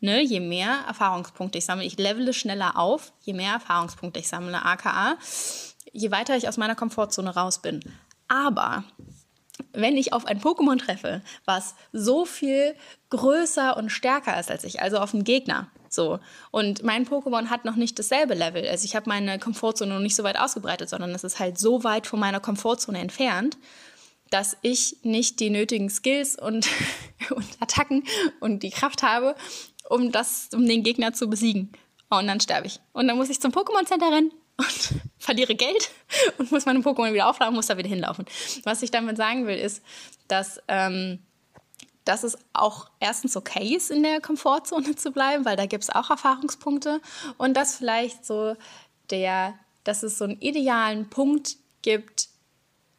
ne, 0.00 0.20
je 0.22 0.40
mehr 0.40 0.84
Erfahrungspunkte 0.88 1.58
ich 1.58 1.64
sammle. 1.64 1.84
Ich 1.84 1.98
levele 1.98 2.34
schneller 2.34 2.76
auf, 2.76 3.12
je 3.22 3.32
mehr 3.32 3.52
Erfahrungspunkte 3.52 4.20
ich 4.20 4.28
sammle, 4.28 4.64
aka, 4.64 5.16
je 5.92 6.10
weiter 6.10 6.36
ich 6.36 6.48
aus 6.48 6.56
meiner 6.56 6.74
Komfortzone 6.74 7.34
raus 7.34 7.60
bin. 7.60 7.80
Aber 8.28 8.84
wenn 9.72 9.96
ich 9.96 10.12
auf 10.12 10.26
ein 10.26 10.40
Pokémon 10.40 10.78
treffe, 10.78 11.22
was 11.44 11.74
so 11.92 12.24
viel 12.24 12.74
größer 13.10 13.76
und 13.76 13.90
stärker 13.90 14.38
ist 14.38 14.50
als 14.50 14.64
ich, 14.64 14.82
also 14.82 14.98
auf 14.98 15.14
einen 15.14 15.24
Gegner, 15.24 15.70
So. 15.92 16.20
Und 16.50 16.82
mein 16.82 17.06
Pokémon 17.06 17.50
hat 17.50 17.64
noch 17.64 17.76
nicht 17.76 17.98
dasselbe 17.98 18.34
Level. 18.34 18.66
Also 18.66 18.84
ich 18.84 18.96
habe 18.96 19.08
meine 19.08 19.38
Komfortzone 19.38 19.92
noch 19.92 20.00
nicht 20.00 20.16
so 20.16 20.24
weit 20.24 20.38
ausgebreitet, 20.38 20.88
sondern 20.88 21.10
es 21.10 21.24
ist 21.24 21.38
halt 21.38 21.58
so 21.58 21.84
weit 21.84 22.06
von 22.06 22.18
meiner 22.18 22.40
Komfortzone 22.40 22.98
entfernt, 22.98 23.58
dass 24.30 24.56
ich 24.62 24.96
nicht 25.02 25.40
die 25.40 25.50
nötigen 25.50 25.90
Skills 25.90 26.38
und, 26.38 26.66
und 27.30 27.46
Attacken 27.60 28.04
und 28.40 28.62
die 28.62 28.70
Kraft 28.70 29.02
habe, 29.02 29.36
um 29.88 30.12
das, 30.12 30.48
um 30.54 30.66
den 30.66 30.82
Gegner 30.82 31.12
zu 31.12 31.28
besiegen. 31.28 31.72
Und 32.08 32.26
dann 32.26 32.40
sterbe 32.40 32.66
ich. 32.66 32.80
Und 32.92 33.08
dann 33.08 33.16
muss 33.16 33.30
ich 33.30 33.40
zum 33.40 33.52
Pokémon 33.52 33.86
Center 33.86 34.10
rennen 34.10 34.32
und 34.56 35.00
verliere 35.18 35.54
Geld 35.54 35.90
und 36.38 36.50
muss 36.52 36.64
meine 36.64 36.80
Pokémon 36.80 37.12
wieder 37.12 37.28
aufladen, 37.28 37.54
muss 37.54 37.66
da 37.66 37.76
wieder 37.76 37.88
hinlaufen. 37.88 38.24
Was 38.64 38.82
ich 38.82 38.90
damit 38.90 39.18
sagen 39.18 39.46
will, 39.46 39.58
ist, 39.58 39.82
dass, 40.28 40.60
ähm, 40.68 41.18
dass 42.04 42.24
es 42.24 42.36
auch 42.52 42.90
erstens 43.00 43.36
okay 43.36 43.76
ist, 43.76 43.90
in 43.90 44.02
der 44.02 44.20
Komfortzone 44.20 44.96
zu 44.96 45.12
bleiben, 45.12 45.44
weil 45.44 45.56
da 45.56 45.66
gibt 45.66 45.84
es 45.84 45.90
auch 45.90 46.10
Erfahrungspunkte. 46.10 47.00
Und 47.38 47.54
dass 47.56 47.76
vielleicht 47.76 48.24
so 48.24 48.56
der, 49.10 49.54
dass 49.84 50.02
es 50.02 50.18
so 50.18 50.24
einen 50.24 50.40
idealen 50.40 51.08
Punkt 51.10 51.56
gibt, 51.82 52.28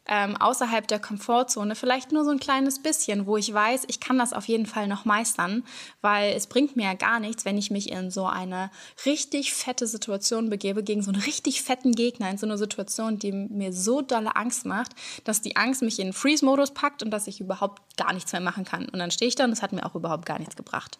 ähm, 0.05 0.35
außerhalb 0.35 0.87
der 0.87 0.99
Komfortzone, 0.99 1.75
vielleicht 1.75 2.11
nur 2.11 2.25
so 2.25 2.31
ein 2.31 2.39
kleines 2.39 2.81
bisschen, 2.81 3.25
wo 3.25 3.37
ich 3.37 3.53
weiß, 3.53 3.83
ich 3.87 3.99
kann 3.99 4.17
das 4.17 4.33
auf 4.33 4.45
jeden 4.47 4.65
Fall 4.65 4.87
noch 4.87 5.05
meistern, 5.05 5.63
weil 6.01 6.33
es 6.33 6.47
bringt 6.47 6.75
mir 6.75 6.83
ja 6.83 6.93
gar 6.93 7.19
nichts, 7.19 7.45
wenn 7.45 7.57
ich 7.57 7.71
mich 7.71 7.89
in 7.89 8.11
so 8.11 8.25
eine 8.25 8.69
richtig 9.05 9.53
fette 9.53 9.87
Situation 9.87 10.49
begebe, 10.49 10.83
gegen 10.83 11.01
so 11.01 11.11
einen 11.11 11.21
richtig 11.21 11.61
fetten 11.61 11.93
Gegner, 11.93 12.29
in 12.29 12.37
so 12.37 12.45
eine 12.45 12.57
Situation, 12.57 13.17
die 13.17 13.31
mir 13.31 13.71
so 13.71 14.01
dolle 14.01 14.35
Angst 14.35 14.65
macht, 14.65 14.91
dass 15.23 15.41
die 15.41 15.55
Angst 15.55 15.81
mich 15.81 15.99
in 15.99 16.11
Freeze-Modus 16.11 16.71
packt 16.71 17.01
und 17.01 17.11
dass 17.11 17.27
ich 17.27 17.39
überhaupt 17.39 17.81
gar 17.95 18.13
nichts 18.13 18.31
mehr 18.33 18.41
machen 18.41 18.65
kann. 18.65 18.89
Und 18.89 18.99
dann 18.99 19.11
stehe 19.11 19.29
ich 19.29 19.35
da 19.35 19.45
und 19.45 19.51
das 19.51 19.61
hat 19.61 19.71
mir 19.71 19.85
auch 19.85 19.95
überhaupt 19.95 20.25
gar 20.25 20.39
nichts 20.39 20.55
gebracht. 20.57 20.99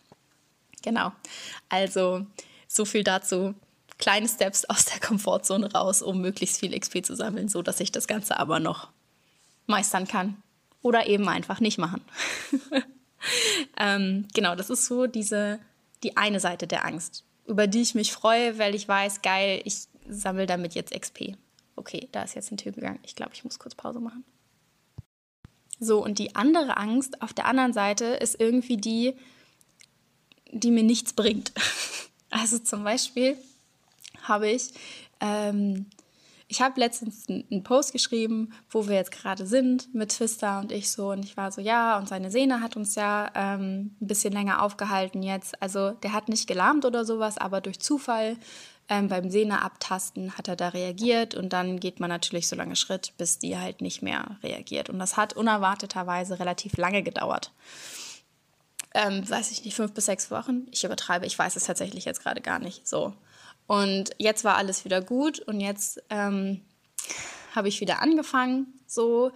Genau. 0.81 1.12
Also 1.69 2.25
so 2.67 2.86
viel 2.86 3.03
dazu 3.03 3.53
kleine 4.03 4.27
Steps 4.27 4.65
aus 4.69 4.86
der 4.86 5.00
Komfortzone 5.00 5.72
raus, 5.72 6.01
um 6.01 6.19
möglichst 6.19 6.60
viel 6.60 6.77
XP 6.77 7.05
zu 7.05 7.15
sammeln, 7.15 7.48
so 7.48 7.62
dass 7.62 7.79
ich 7.79 7.91
das 7.91 8.07
Ganze 8.07 8.38
aber 8.38 8.60
noch 8.60 8.89
meistern 9.65 10.07
kann. 10.07 10.38
Oder 10.81 11.07
eben 11.07 11.29
einfach 11.29 11.62
nicht 11.62 11.77
machen. 11.77 12.01
ähm, 13.79 14.27
genau, 14.33 14.55
das 14.55 14.69
ist 14.69 14.86
so 14.86 15.07
diese, 15.07 15.60
die 16.03 16.17
eine 16.17 16.41
Seite 16.41 16.67
der 16.67 16.83
Angst, 16.86 17.24
über 17.48 17.67
die 17.67 17.81
ich 17.81 17.95
mich 17.95 18.12
freue, 18.12 18.60
weil 18.60 18.75
ich 18.75 18.86
weiß, 18.86 19.22
geil, 19.22 19.62
ich 19.63 19.88
sammle 20.10 20.45
damit 20.45 20.75
jetzt 20.75 20.93
XP. 20.93 21.38
Okay, 21.77 22.10
da 22.12 22.24
ist 22.24 22.36
jetzt 22.36 22.51
ein 22.51 22.57
Typ 22.57 22.75
gegangen. 22.75 23.00
Ich 23.03 23.15
glaube, 23.15 23.31
ich 23.33 23.45
muss 23.45 23.60
kurz 23.60 23.75
Pause 23.75 24.01
machen. 24.01 24.25
So, 25.79 26.03
und 26.03 26.19
die 26.19 26.36
andere 26.36 26.75
Angst 26.75 27.22
auf 27.22 27.31
der 27.31 27.45
anderen 27.45 27.72
Seite 27.72 28.05
ist 28.05 28.38
irgendwie 28.38 28.75
die, 28.75 29.15
die 30.51 30.72
mir 30.72 30.83
nichts 30.83 31.13
bringt. 31.13 31.53
Also 32.36 32.57
zum 32.57 32.83
Beispiel, 32.83 33.38
habe 34.24 34.50
ich. 34.50 34.72
Ähm, 35.20 35.88
ich 36.53 36.62
habe 36.62 36.80
letztens 36.80 37.27
einen 37.27 37.63
Post 37.63 37.94
geschrieben, 37.94 38.53
wo 38.70 38.88
wir 38.88 38.96
jetzt 38.96 39.12
gerade 39.12 39.48
sind 39.48 39.94
mit 39.96 40.10
Twister 40.10 40.60
und 40.60 40.72
ich 40.72 40.92
so. 40.92 41.10
Und 41.10 41.25
ich 41.25 41.36
war 41.36 41.51
so, 41.51 41.62
ja, 41.62 41.98
und 41.98 42.08
seine 42.08 42.30
Sehne 42.30 42.62
hat 42.62 42.75
uns 42.75 42.94
ja 42.94 43.32
ähm, 43.34 43.96
ein 44.00 44.08
bisschen 44.08 44.34
länger 44.34 44.62
aufgehalten 44.62 45.24
jetzt. 45.24 45.60
Also 45.63 45.92
der 45.92 46.13
hat 46.13 46.30
nicht 46.30 46.46
gelahmt 46.46 46.86
oder 46.86 47.06
sowas, 47.06 47.39
aber 47.39 47.60
durch 47.60 47.80
Zufall 47.80 48.38
ähm, 48.88 49.08
beim 49.08 49.32
Sehneabtasten 49.32 50.38
hat 50.38 50.48
er 50.48 50.56
da 50.56 50.70
reagiert. 50.70 51.34
Und 51.34 51.53
dann 51.53 51.80
geht 51.80 52.00
man 52.00 52.10
natürlich 52.10 52.48
so 52.48 52.56
lange 52.56 52.75
Schritt, 52.75 53.13
bis 53.18 53.39
die 53.39 53.58
halt 53.58 53.82
nicht 53.82 54.03
mehr 54.03 54.38
reagiert. 54.44 54.89
Und 54.89 55.00
das 55.00 55.18
hat 55.18 55.34
unerwarteterweise 55.34 56.39
relativ 56.39 56.77
lange 56.77 57.01
gedauert. 57.01 57.51
Ähm, 58.94 59.27
weiß 59.27 59.50
ich 59.50 59.65
nicht, 59.65 59.75
fünf 59.75 59.94
bis 59.94 60.06
sechs 60.06 60.30
Wochen. 60.30 60.68
Ich 60.70 60.84
übertreibe, 60.84 61.25
ich 61.25 61.39
weiß 61.39 61.56
es 61.56 61.63
tatsächlich 61.63 62.06
jetzt 62.06 62.22
gerade 62.22 62.42
gar 62.42 62.60
nicht. 62.60 62.88
So. 62.88 63.13
Und 63.67 64.12
jetzt 64.17 64.43
war 64.43 64.58
alles 64.58 64.86
wieder 64.86 65.01
gut 65.01 65.39
und 65.39 65.60
jetzt 65.60 66.01
ähm, 66.10 66.62
habe 67.55 67.67
ich 67.67 67.82
wieder 67.82 68.01
angefangen, 68.01 68.67
so 68.88 69.32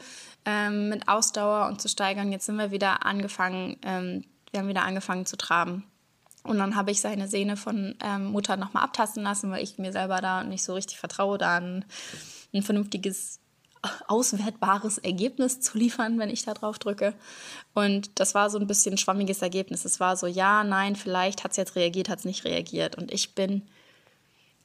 ähm, 0.45 0.89
mit 0.89 1.07
Ausdauer 1.07 1.67
und 1.67 1.81
zu 1.81 1.87
steigern. 1.87 2.31
Jetzt 2.31 2.45
sind 2.45 2.57
wir 2.57 2.71
wieder 2.71 3.05
angefangen, 3.05 3.77
ähm, 3.83 4.25
wir 4.51 4.59
haben 4.59 4.69
wieder 4.69 4.83
angefangen 4.83 5.25
zu 5.25 5.37
traben. 5.37 5.83
Und 6.43 6.57
dann 6.59 6.75
habe 6.75 6.91
ich 6.91 7.01
seine 7.01 7.27
Sehne 7.27 7.57
von 7.57 7.95
ähm, 8.01 8.25
Mutter 8.25 8.55
nochmal 8.55 8.83
abtasten 8.83 9.23
lassen, 9.23 9.51
weil 9.51 9.63
ich 9.63 9.77
mir 9.77 9.91
selber 9.91 10.21
da 10.21 10.43
nicht 10.43 10.63
so 10.63 10.73
richtig 10.73 10.97
vertraue, 10.97 11.37
da 11.37 11.57
ein, 11.57 11.85
ein 12.53 12.63
vernünftiges 12.63 13.39
auswertbares 14.07 14.97
Ergebnis 14.97 15.59
zu 15.59 15.77
liefern, 15.77 16.19
wenn 16.19 16.29
ich 16.29 16.43
da 16.43 16.53
drauf 16.53 16.79
drücke. 16.79 17.13
Und 17.73 18.19
das 18.19 18.33
war 18.33 18.49
so 18.49 18.57
ein 18.59 18.67
bisschen 18.67 18.95
ein 18.95 18.97
schwammiges 18.97 19.41
Ergebnis. 19.41 19.85
Es 19.85 19.99
war 19.99 20.15
so, 20.17 20.25
ja, 20.25 20.63
nein, 20.63 20.95
vielleicht 20.95 21.43
hat 21.43 21.51
es 21.51 21.57
jetzt 21.57 21.75
reagiert, 21.75 22.09
hat 22.09 22.19
es 22.19 22.25
nicht 22.25 22.45
reagiert. 22.45 22.97
Und 22.97 23.11
ich 23.11 23.35
bin 23.35 23.63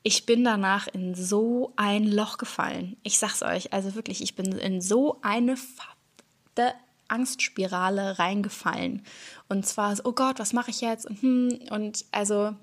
ich 0.02 0.26
bin 0.26 0.44
danach 0.44 0.88
in 0.88 1.14
so 1.14 1.73
ein 1.76 2.04
Loch 2.04 2.38
gefallen. 2.38 2.97
Ich 3.02 3.18
sag's 3.18 3.42
euch, 3.42 3.73
also 3.73 3.94
wirklich, 3.94 4.23
ich 4.23 4.35
bin 4.35 4.52
in 4.52 4.80
so 4.80 5.18
eine 5.23 5.56
verdammte 5.56 6.78
Angstspirale 7.09 8.18
reingefallen. 8.18 9.04
Und 9.49 9.66
zwar, 9.66 9.94
so, 9.94 10.02
oh 10.06 10.12
Gott, 10.12 10.38
was 10.38 10.52
mache 10.52 10.71
ich 10.71 10.80
jetzt? 10.80 11.06
Und, 11.06 11.23
hm, 11.23 11.59
und 11.71 12.04
also 12.11 12.54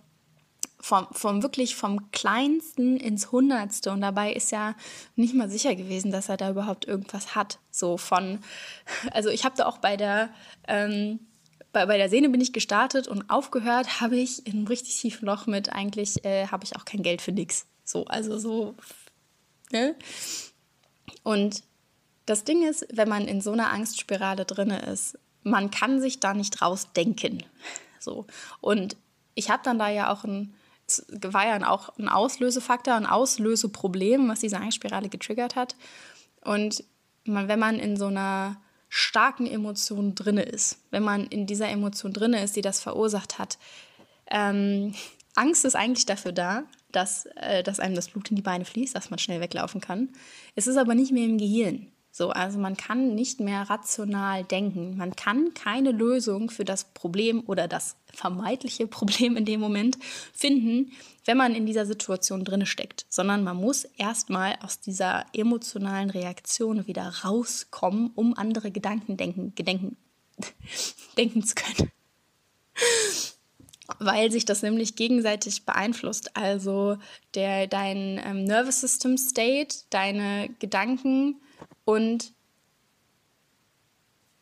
vom, 0.82 1.08
vom 1.12 1.44
wirklich 1.44 1.76
vom 1.76 2.12
Kleinsten 2.12 2.98
ins 2.98 3.32
Hundertste. 3.32 3.92
Und 3.92 4.02
dabei 4.02 4.34
ist 4.34 4.52
ja 4.52 4.76
nicht 5.16 5.34
mal 5.34 5.50
sicher 5.50 5.76
gewesen, 5.76 6.12
dass 6.12 6.30
er 6.30 6.38
da 6.38 6.50
überhaupt 6.50 6.86
irgendwas 6.86 7.36
hat. 7.36 7.60
So 7.70 7.98
von, 7.98 8.40
also 9.12 9.30
ich 9.30 9.46
habe 9.46 9.56
da 9.56 9.66
auch 9.66 9.78
bei 9.78 9.98
der 9.98 10.30
ähm, 10.68 11.20
bei, 11.72 11.86
bei 11.86 11.98
der 11.98 12.10
Sehne 12.10 12.30
bin 12.30 12.42
ich 12.42 12.54
gestartet 12.54 13.08
und 13.08 13.30
aufgehört 13.30 14.02
habe 14.02 14.18
ich 14.18 14.46
in 14.46 14.54
einem 14.54 14.68
richtig 14.68 15.00
tiefen 15.00 15.26
Loch 15.26 15.48
mit, 15.48 15.72
eigentlich 15.72 16.26
äh, 16.26 16.48
habe 16.48 16.64
ich 16.64 16.76
auch 16.76 16.86
kein 16.86 17.04
Geld 17.04 17.22
für 17.22 17.32
nichts. 17.32 17.68
So, 17.84 18.06
also 18.06 18.38
so, 18.38 18.76
ne? 19.72 19.96
Und 21.24 21.64
das 22.26 22.44
Ding 22.44 22.68
ist, 22.68 22.86
wenn 22.92 23.10
man 23.10 23.28
in 23.28 23.42
so 23.42 23.52
einer 23.52 23.72
Angstspirale 23.72 24.46
drin 24.46 24.70
ist, 24.70 25.18
man 25.44 25.72
kann 25.72 26.00
sich 26.00 26.20
da 26.20 26.34
nicht 26.34 26.62
rausdenken. 26.62 27.44
So. 28.00 28.28
Und 28.62 28.96
ich 29.36 29.50
habe 29.50 29.64
dann 29.64 29.80
da 29.80 29.90
ja 29.90 30.12
auch 30.12 30.24
ein, 30.24 30.54
war 31.08 31.48
ja 31.48 31.70
auch 31.70 31.98
ein 31.98 32.10
Auslösefaktor, 32.10 32.94
ein 32.94 33.06
Auslöseproblem, 33.06 34.28
was 34.30 34.42
diese 34.42 34.58
Angstspirale 34.58 35.10
getriggert 35.10 35.56
hat. 35.56 35.76
Und 36.42 36.84
man, 37.24 37.48
wenn 37.48 37.60
man 37.60 37.80
in 37.80 37.98
so 37.98 38.08
einer 38.08 38.58
starken 38.90 39.46
Emotion 39.46 40.16
drinne 40.16 40.44
ist, 40.44 40.80
wenn 40.90 41.04
man 41.04 41.28
in 41.28 41.46
dieser 41.46 41.70
Emotion 41.70 42.12
drinne 42.12 42.44
ist, 42.44 42.56
die 42.56 42.62
das 42.62 42.82
verursacht 42.82 43.40
hat. 43.40 43.58
Ähm, 44.30 44.94
Angst 45.36 45.64
ist 45.64 45.76
eigentlich 45.76 46.06
dafür 46.06 46.32
da, 46.32 46.64
dass, 46.92 47.28
äh, 47.36 47.64
dass 47.64 47.80
einem 47.80 47.96
das 47.96 48.10
Blut 48.10 48.30
in 48.30 48.36
die 48.36 48.42
Beine 48.42 48.66
fließt, 48.66 48.96
dass 48.96 49.10
man 49.10 49.20
schnell 49.20 49.40
weglaufen 49.40 49.80
kann. 49.80 50.10
Es 50.56 50.68
ist 50.68 50.76
aber 50.76 50.96
nicht 50.96 51.12
mehr 51.12 51.26
im 51.26 51.38
Gehirn. 51.38 51.92
So, 52.12 52.32
also 52.32 52.58
man 52.58 52.76
kann 52.76 53.14
nicht 53.14 53.40
mehr 53.40 53.70
rational 53.70 54.44
denken. 54.44 54.98
Man 54.98 55.16
kann 55.16 55.54
keine 55.54 55.92
Lösung 55.92 56.50
für 56.50 56.66
das 56.66 56.86
Problem 56.86 57.44
oder 57.46 57.68
das 57.68 57.96
vermeintliche 58.14 58.88
Problem 58.88 59.38
in 59.38 59.46
dem 59.46 59.60
Moment 59.60 59.98
finden, 60.34 60.92
wenn 61.26 61.38
man 61.38 61.54
in 61.54 61.68
dieser 61.68 61.86
Situation 61.86 62.44
drin 62.44 62.66
steckt, 62.66 63.06
sondern 63.10 63.44
man 63.44 63.58
muss 63.58 63.86
erstmal 63.98 64.58
aus 64.64 64.80
dieser 64.80 65.26
emotionalen 65.34 66.10
Reaktion 66.10 66.88
wieder 66.88 67.14
rauskommen, 67.24 68.12
um 68.16 68.36
andere 68.36 68.72
Gedanken 68.72 69.16
denken, 69.16 69.54
gedenken, 69.54 69.96
denken 71.18 71.44
zu 71.44 71.54
können. 71.54 71.92
Weil 74.00 74.32
sich 74.32 74.46
das 74.46 74.64
nämlich 74.64 74.96
gegenseitig 74.96 75.66
beeinflusst. 75.66 76.36
Also 76.36 76.98
der, 77.36 77.68
dein 77.68 78.20
ähm, 78.24 78.44
Nervous 78.46 78.82
System 78.82 79.18
State, 79.18 79.78
deine 79.90 80.50
Gedanken, 80.60 81.40
und 81.90 82.34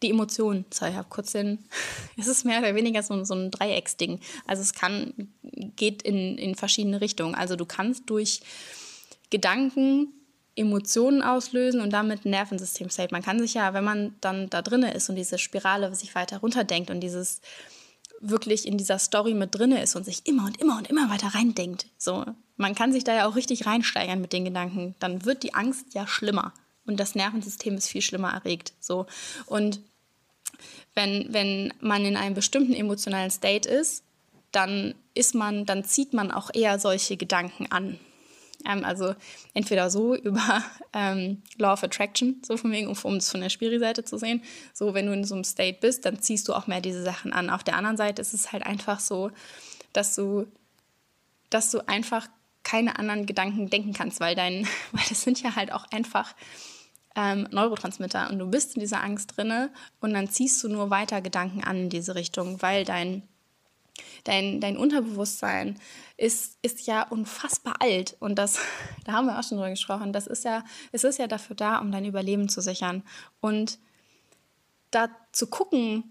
die 0.04 0.10
Emotionen. 0.10 0.66
So, 0.70 0.86
ich 0.86 0.96
habe 0.96 1.08
kurz 1.10 1.32
den, 1.32 1.60
es 2.18 2.28
ist 2.28 2.44
mehr 2.44 2.60
oder 2.60 2.76
weniger 2.76 3.02
so, 3.02 3.24
so 3.24 3.36
ein 3.36 3.52
Dreiecksding. 3.52 4.20
Also 4.46 4.62
es 4.62 4.74
kann, 4.74 5.14
geht 5.78 6.02
in, 6.02 6.38
in 6.38 6.56
verschiedene 6.56 7.00
Richtungen. 7.00 7.36
Also 7.36 7.56
du 7.56 7.66
kannst 7.66 8.10
durch 8.10 8.42
Gedanken 9.30 10.10
Emotionen 10.58 11.22
auslösen 11.22 11.80
und 11.80 11.94
damit 11.94 12.26
Nervensystem 12.26 12.90
state. 12.90 13.14
Man 13.14 13.24
kann 13.24 13.40
sich 13.40 13.54
ja, 13.54 13.74
wenn 13.74 13.86
man 13.86 14.16
dann 14.20 14.50
da 14.50 14.62
drin 14.62 14.84
ist 14.84 15.10
und 15.10 15.16
diese 15.16 15.38
Spirale 15.38 15.96
sich 15.96 16.16
weiter 16.16 16.40
runterdenkt 16.40 16.90
und 16.90 17.00
dieses 17.00 17.40
wirklich 18.20 18.68
in 18.68 18.78
dieser 18.78 19.00
Story 19.00 19.36
mit 19.36 19.56
drin 19.56 19.72
ist 19.72 19.96
und 19.96 20.04
sich 20.04 20.26
immer 20.26 20.48
und 20.48 20.60
immer 20.60 20.78
und 20.78 20.90
immer 20.90 21.10
weiter 21.10 21.28
reindenkt. 21.28 21.86
So, 21.98 22.26
man 22.58 22.76
kann 22.76 22.92
sich 22.92 23.06
da 23.06 23.16
ja 23.16 23.28
auch 23.28 23.36
richtig 23.38 23.68
reinsteigern 23.68 24.20
mit 24.20 24.34
den 24.34 24.44
Gedanken. 24.44 24.96
Dann 25.00 25.24
wird 25.24 25.44
die 25.44 25.54
Angst 25.54 25.94
ja 25.94 26.08
schlimmer 26.08 26.54
und 26.88 27.00
das 27.00 27.16
Nervensystem 27.16 27.76
ist 27.76 27.90
viel 27.90 28.02
schlimmer 28.02 28.34
erregt. 28.34 28.74
So. 28.80 29.06
Und 29.46 29.80
wenn, 30.96 31.32
wenn 31.32 31.74
man 31.80 32.06
in 32.06 32.18
einem 32.18 32.36
bestimmten 32.36 32.74
emotionalen 32.74 33.30
State 33.30 33.70
ist, 33.70 34.04
dann 34.52 34.96
ist 35.14 35.36
man, 35.36 35.66
dann 35.66 35.84
zieht 35.84 36.14
man 36.14 36.32
auch 36.32 36.50
eher 36.54 36.80
solche 36.80 37.18
Gedanken 37.18 37.72
an. 37.72 38.00
Ähm, 38.66 38.84
also 38.84 39.14
entweder 39.54 39.90
so 39.90 40.16
über 40.24 40.64
ähm, 40.94 41.44
Law 41.58 41.74
of 41.74 41.84
Attraction, 41.84 42.42
so 42.46 42.58
von 42.58 42.72
wegen, 42.72 42.88
um 42.88 43.16
es 43.16 43.30
von 43.30 43.42
der 43.42 43.50
Spiri-Seite 43.50 44.04
zu 44.04 44.18
sehen. 44.18 44.42
So, 44.74 44.94
wenn 44.94 45.06
du 45.06 45.14
in 45.14 45.26
so 45.26 45.36
einem 45.36 45.44
State 45.44 45.80
bist, 45.82 46.06
dann 46.06 46.22
ziehst 46.22 46.48
du 46.48 46.54
auch 46.54 46.68
mehr 46.68 46.82
diese 46.82 47.04
Sachen 47.04 47.34
an. 47.34 47.50
Auf 47.50 47.64
der 47.64 47.76
anderen 47.76 47.98
Seite 47.98 48.22
ist 48.22 48.34
es 48.34 48.52
halt 48.52 48.66
einfach 48.66 49.00
so, 49.00 49.32
dass 49.94 50.16
du 50.16 50.48
dass 51.50 51.72
du 51.72 51.88
einfach 51.88 52.28
keine 52.64 53.00
anderen 53.00 53.26
Gedanken 53.26 53.70
denken 53.70 53.94
kannst, 53.94 54.20
weil 54.20 54.36
dein, 54.36 54.68
weil 54.92 55.06
das 55.10 55.22
sind 55.22 55.42
ja 55.42 55.56
halt 55.56 55.72
auch 55.72 55.86
einfach 55.92 56.36
ähm, 57.18 57.48
Neurotransmitter 57.52 58.30
und 58.30 58.40
du 58.40 58.48
bist 58.48 58.76
in 58.76 58.80
dieser 58.80 59.04
Angst 59.04 59.36
drinne 59.36 59.72
und 60.00 60.14
dann 60.14 60.30
ziehst 60.30 60.64
du 60.64 60.70
nur 60.70 60.90
weiter 60.90 61.22
Gedanken 61.22 61.64
an 61.64 61.78
in 61.78 61.90
diese 61.90 62.16
Richtung, 62.16 62.62
weil 62.62 62.86
dein 62.86 63.24
dein, 64.24 64.62
dein 64.62 64.78
Unterbewusstsein 64.78 65.80
ist, 66.18 66.58
ist 66.62 66.86
ja 66.86 67.04
unfassbar 67.04 67.76
alt. 67.80 68.16
Und 68.20 68.36
das, 68.36 68.60
da 69.06 69.14
haben 69.14 69.26
wir 69.26 69.40
auch 69.40 69.44
schon 69.44 69.58
drüber 69.58 69.70
gesprochen, 69.70 70.14
das 70.14 70.28
ist 70.28 70.46
ja, 70.46 70.64
es 70.92 71.04
ist 71.04 71.20
ja 71.20 71.28
dafür 71.28 71.56
da, 71.56 71.80
um 71.80 71.92
dein 71.92 72.06
Überleben 72.06 72.50
zu 72.50 72.62
sichern. 72.62 73.04
Und 73.40 73.80
da 74.92 75.10
zu 75.32 75.48
gucken, 75.48 76.04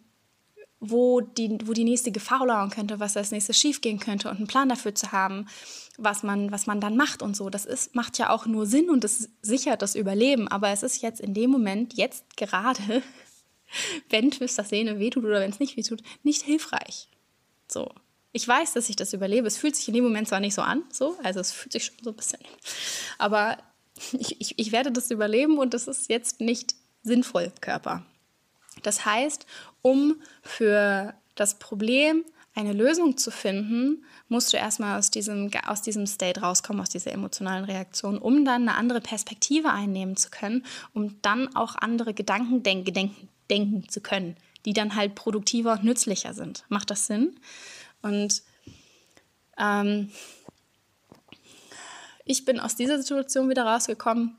wo 0.91 1.21
die, 1.21 1.59
wo 1.65 1.73
die 1.73 1.85
nächste 1.85 2.13
Gefahr 2.13 2.47
lauern 2.47 2.71
könnte, 2.71 3.01
was 3.01 3.17
als 3.17 3.31
nächstes 3.31 3.59
schiefgehen 3.59 3.99
könnte 3.99 4.29
und 4.31 4.37
einen 4.37 4.47
Plan 4.47 4.69
dafür 4.69 4.95
zu 4.95 5.13
haben, 5.13 5.47
was 5.99 6.23
man, 6.23 6.51
was 6.53 6.67
man 6.67 6.81
dann 6.81 6.97
macht 6.97 7.23
und 7.23 7.37
so. 7.37 7.51
Das 7.51 7.65
ist, 7.65 7.95
macht 7.95 8.19
ja 8.19 8.31
auch 8.31 8.47
nur 8.47 8.67
Sinn 8.67 8.91
und 8.91 9.05
das 9.05 9.29
sichert 9.43 9.83
das 9.83 9.95
Überleben. 9.95 10.49
Aber 10.49 10.71
es 10.71 10.83
ist 10.83 11.03
jetzt 11.03 11.21
in 11.21 11.35
dem 11.35 11.51
Moment, 11.51 11.95
jetzt 11.95 12.37
gerade, 12.37 13.03
wenn 14.11 14.31
es 14.41 14.57
das 14.57 14.69
Sehne 14.69 14.99
wehtut 14.99 15.25
oder 15.25 15.41
wenn 15.41 15.51
es 15.51 15.61
nicht 15.61 15.77
wehtut, 15.77 16.03
nicht 16.23 16.43
hilfreich. 16.43 17.09
So. 17.69 17.91
Ich 18.33 18.47
weiß, 18.47 18.75
dass 18.75 18.91
ich 18.91 18.97
das 18.97 19.15
überlebe. 19.15 19.47
Es 19.47 19.57
fühlt 19.57 19.77
sich 19.77 19.89
in 19.89 19.95
dem 19.95 20.05
Moment 20.05 20.29
zwar 20.29 20.41
nicht 20.41 20.55
so 20.55 20.61
an, 20.61 20.85
so, 20.93 21.17
also 21.23 21.41
es 21.41 21.53
fühlt 21.53 21.73
sich 21.73 21.87
schon 21.87 21.97
so 22.03 22.11
ein 22.11 22.17
bisschen. 22.17 22.41
Aber 23.19 23.57
ich, 24.13 24.41
ich, 24.41 24.59
ich 24.59 24.73
werde 24.73 24.93
das 24.93 25.11
überleben 25.11 25.59
und 25.59 25.73
das 25.73 25.89
ist 25.89 26.11
jetzt 26.11 26.41
nicht 26.41 26.75
sinnvoll, 27.03 27.53
Körper. 27.61 28.05
Das 28.87 29.05
heißt, 29.05 29.47
um 29.83 30.17
für 30.43 31.15
das 31.35 31.59
Problem 31.59 32.25
eine 32.55 32.73
Lösung 32.73 33.19
zu 33.19 33.31
finden, 33.31 34.05
musst 34.29 34.53
du 34.53 34.57
erstmal 34.57 34.99
aus 34.99 35.11
diesem, 35.11 35.51
aus 35.67 35.83
diesem 35.83 36.07
State 36.07 36.41
rauskommen, 36.41 36.81
aus 36.81 36.89
dieser 36.89 37.13
emotionalen 37.13 37.65
Reaktion, 37.65 38.19
um 38.19 38.45
dann 38.45 38.63
eine 38.63 38.77
andere 38.77 39.01
Perspektive 39.01 39.71
einnehmen 39.71 40.17
zu 40.17 40.31
können, 40.31 40.65
um 40.95 41.21
dann 41.21 41.55
auch 41.55 41.75
andere 41.77 42.15
Gedanken 42.15 42.63
denken, 42.63 42.95
denken, 42.95 43.29
denken 43.51 43.89
zu 43.89 44.01
können, 44.01 44.37
die 44.65 44.73
dann 44.73 44.95
halt 44.95 45.15
produktiver 45.15 45.73
und 45.73 45.85
nützlicher 45.85 46.33
sind. 46.33 46.65
Macht 46.69 46.91
das 46.91 47.07
Sinn? 47.07 47.39
Und 48.01 48.43
ähm, 49.59 50.11
ich 52.25 52.45
bin 52.45 52.59
aus 52.59 52.75
dieser 52.75 52.99
Situation 52.99 53.51
wieder 53.51 53.65
rausgekommen. 53.65 54.37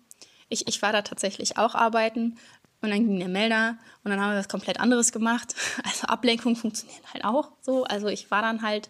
Ich, 0.49 0.67
ich 0.67 0.81
war 0.81 0.91
da 0.91 1.01
tatsächlich 1.01 1.57
auch 1.57 1.75
arbeiten, 1.75 2.37
und 2.81 2.89
dann 2.91 3.07
ging 3.07 3.19
der 3.19 3.27
Melder 3.27 3.77
und 4.03 4.11
dann 4.11 4.21
haben 4.21 4.31
wir 4.31 4.39
was 4.39 4.49
komplett 4.49 4.79
anderes 4.79 5.11
gemacht. 5.11 5.55
Also 5.83 6.07
Ablenkung 6.07 6.55
funktioniert 6.55 7.01
halt 7.13 7.25
auch 7.25 7.51
so. 7.61 7.83
Also 7.85 8.07
ich 8.07 8.29
war 8.29 8.41
dann 8.41 8.61
halt, 8.61 8.89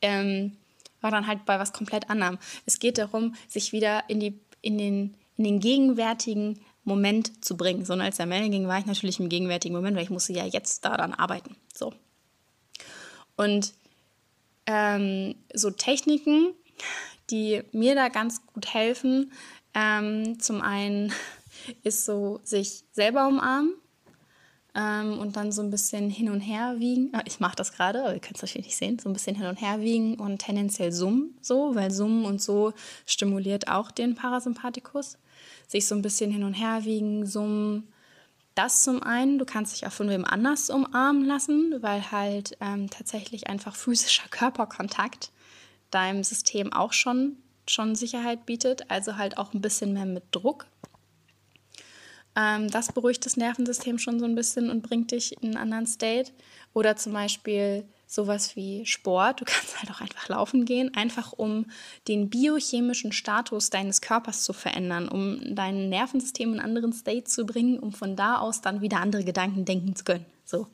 ähm, 0.00 0.56
war 1.00 1.10
dann 1.10 1.26
halt 1.26 1.44
bei 1.44 1.58
was 1.58 1.72
komplett 1.72 2.10
anderem. 2.10 2.38
Es 2.64 2.78
geht 2.78 2.98
darum, 2.98 3.34
sich 3.48 3.72
wieder 3.72 4.08
in, 4.08 4.20
die, 4.20 4.38
in, 4.60 4.78
den, 4.78 5.14
in 5.36 5.44
den 5.44 5.60
gegenwärtigen 5.60 6.60
Moment 6.84 7.44
zu 7.44 7.56
bringen. 7.56 7.84
So, 7.84 7.92
und 7.92 8.00
als 8.00 8.16
der 8.16 8.26
Melder 8.26 8.48
ging, 8.48 8.66
war 8.66 8.78
ich 8.78 8.86
natürlich 8.86 9.20
im 9.20 9.28
gegenwärtigen 9.28 9.74
Moment, 9.74 9.96
weil 9.96 10.04
ich 10.04 10.10
musste 10.10 10.32
ja 10.32 10.44
jetzt 10.44 10.84
daran 10.84 11.12
arbeiten. 11.12 11.56
So. 11.74 11.92
Und 13.36 13.72
ähm, 14.66 15.34
so 15.54 15.70
Techniken, 15.70 16.54
die 17.30 17.62
mir 17.72 17.94
da 17.94 18.08
ganz 18.08 18.46
gut 18.46 18.72
helfen, 18.72 19.32
ähm, 19.74 20.38
zum 20.38 20.60
einen 20.60 21.12
ist 21.82 22.04
so 22.04 22.40
sich 22.44 22.84
selber 22.92 23.26
umarmen 23.28 23.74
ähm, 24.74 25.18
und 25.18 25.36
dann 25.36 25.52
so 25.52 25.62
ein 25.62 25.70
bisschen 25.70 26.08
hin 26.08 26.30
und 26.30 26.40
her 26.40 26.76
wiegen. 26.78 27.10
Ah, 27.12 27.22
ich 27.26 27.40
mache 27.40 27.56
das 27.56 27.72
gerade, 27.72 28.00
aber 28.00 28.14
ihr 28.14 28.20
könnt 28.20 28.36
es 28.36 28.42
natürlich 28.42 28.66
nicht 28.66 28.76
sehen. 28.76 28.98
So 28.98 29.08
ein 29.08 29.12
bisschen 29.12 29.36
hin 29.36 29.46
und 29.46 29.60
her 29.60 29.80
wiegen 29.80 30.18
und 30.18 30.38
tendenziell 30.38 30.92
summen, 30.92 31.36
so, 31.40 31.74
weil 31.74 31.90
summen 31.90 32.24
und 32.24 32.40
so 32.40 32.72
stimuliert 33.06 33.68
auch 33.68 33.90
den 33.90 34.14
Parasympathikus. 34.14 35.18
Sich 35.66 35.86
so 35.86 35.94
ein 35.94 36.02
bisschen 36.02 36.30
hin 36.30 36.44
und 36.44 36.54
her 36.54 36.84
wiegen, 36.84 37.26
summen. 37.26 37.88
Das 38.54 38.82
zum 38.82 39.02
einen, 39.02 39.38
du 39.38 39.46
kannst 39.46 39.74
dich 39.74 39.86
auch 39.86 39.92
von 39.92 40.10
wem 40.10 40.26
anders 40.26 40.68
umarmen 40.68 41.24
lassen, 41.24 41.74
weil 41.80 42.10
halt 42.10 42.56
ähm, 42.60 42.90
tatsächlich 42.90 43.48
einfach 43.48 43.74
physischer 43.74 44.28
Körperkontakt 44.28 45.32
deinem 45.90 46.22
System 46.22 46.72
auch 46.72 46.92
schon, 46.92 47.36
schon 47.66 47.94
Sicherheit 47.94 48.44
bietet, 48.44 48.90
also 48.90 49.16
halt 49.16 49.38
auch 49.38 49.54
ein 49.54 49.62
bisschen 49.62 49.92
mehr 49.94 50.06
mit 50.06 50.24
Druck 50.32 50.66
ähm, 52.34 52.70
das 52.70 52.92
beruhigt 52.92 53.26
das 53.26 53.36
Nervensystem 53.36 53.98
schon 53.98 54.18
so 54.18 54.24
ein 54.24 54.34
bisschen 54.34 54.70
und 54.70 54.82
bringt 54.82 55.10
dich 55.10 55.32
in 55.42 55.50
einen 55.50 55.56
anderen 55.56 55.86
State. 55.86 56.32
Oder 56.72 56.96
zum 56.96 57.12
Beispiel 57.12 57.84
sowas 58.06 58.56
wie 58.56 58.86
Sport. 58.86 59.40
Du 59.40 59.44
kannst 59.46 59.78
halt 59.78 59.90
auch 59.90 60.00
einfach 60.00 60.28
laufen 60.28 60.64
gehen, 60.64 60.94
einfach 60.94 61.32
um 61.32 61.66
den 62.08 62.30
biochemischen 62.30 63.12
Status 63.12 63.70
deines 63.70 64.00
Körpers 64.00 64.44
zu 64.44 64.52
verändern, 64.52 65.08
um 65.08 65.54
dein 65.54 65.88
Nervensystem 65.88 66.52
in 66.52 66.60
einen 66.60 66.76
anderen 66.76 66.92
State 66.92 67.24
zu 67.24 67.44
bringen, 67.44 67.78
um 67.78 67.92
von 67.92 68.16
da 68.16 68.38
aus 68.38 68.60
dann 68.60 68.80
wieder 68.80 69.00
andere 69.00 69.24
Gedanken 69.24 69.64
denken 69.64 69.94
zu 69.96 70.04
können. 70.04 70.26
So. 70.44 70.66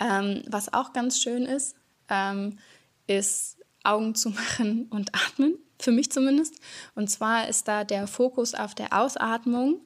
Ähm, 0.00 0.42
was 0.48 0.72
auch 0.72 0.92
ganz 0.92 1.20
schön 1.20 1.44
ist, 1.44 1.76
ähm, 2.08 2.58
ist 3.06 3.58
Augen 3.84 4.14
zu 4.14 4.30
machen 4.30 4.86
und 4.90 5.14
atmen, 5.14 5.58
für 5.78 5.92
mich 5.92 6.10
zumindest. 6.10 6.54
Und 6.94 7.08
zwar 7.10 7.48
ist 7.48 7.68
da 7.68 7.84
der 7.84 8.06
Fokus 8.06 8.54
auf 8.54 8.74
der 8.74 8.92
Ausatmung 8.98 9.80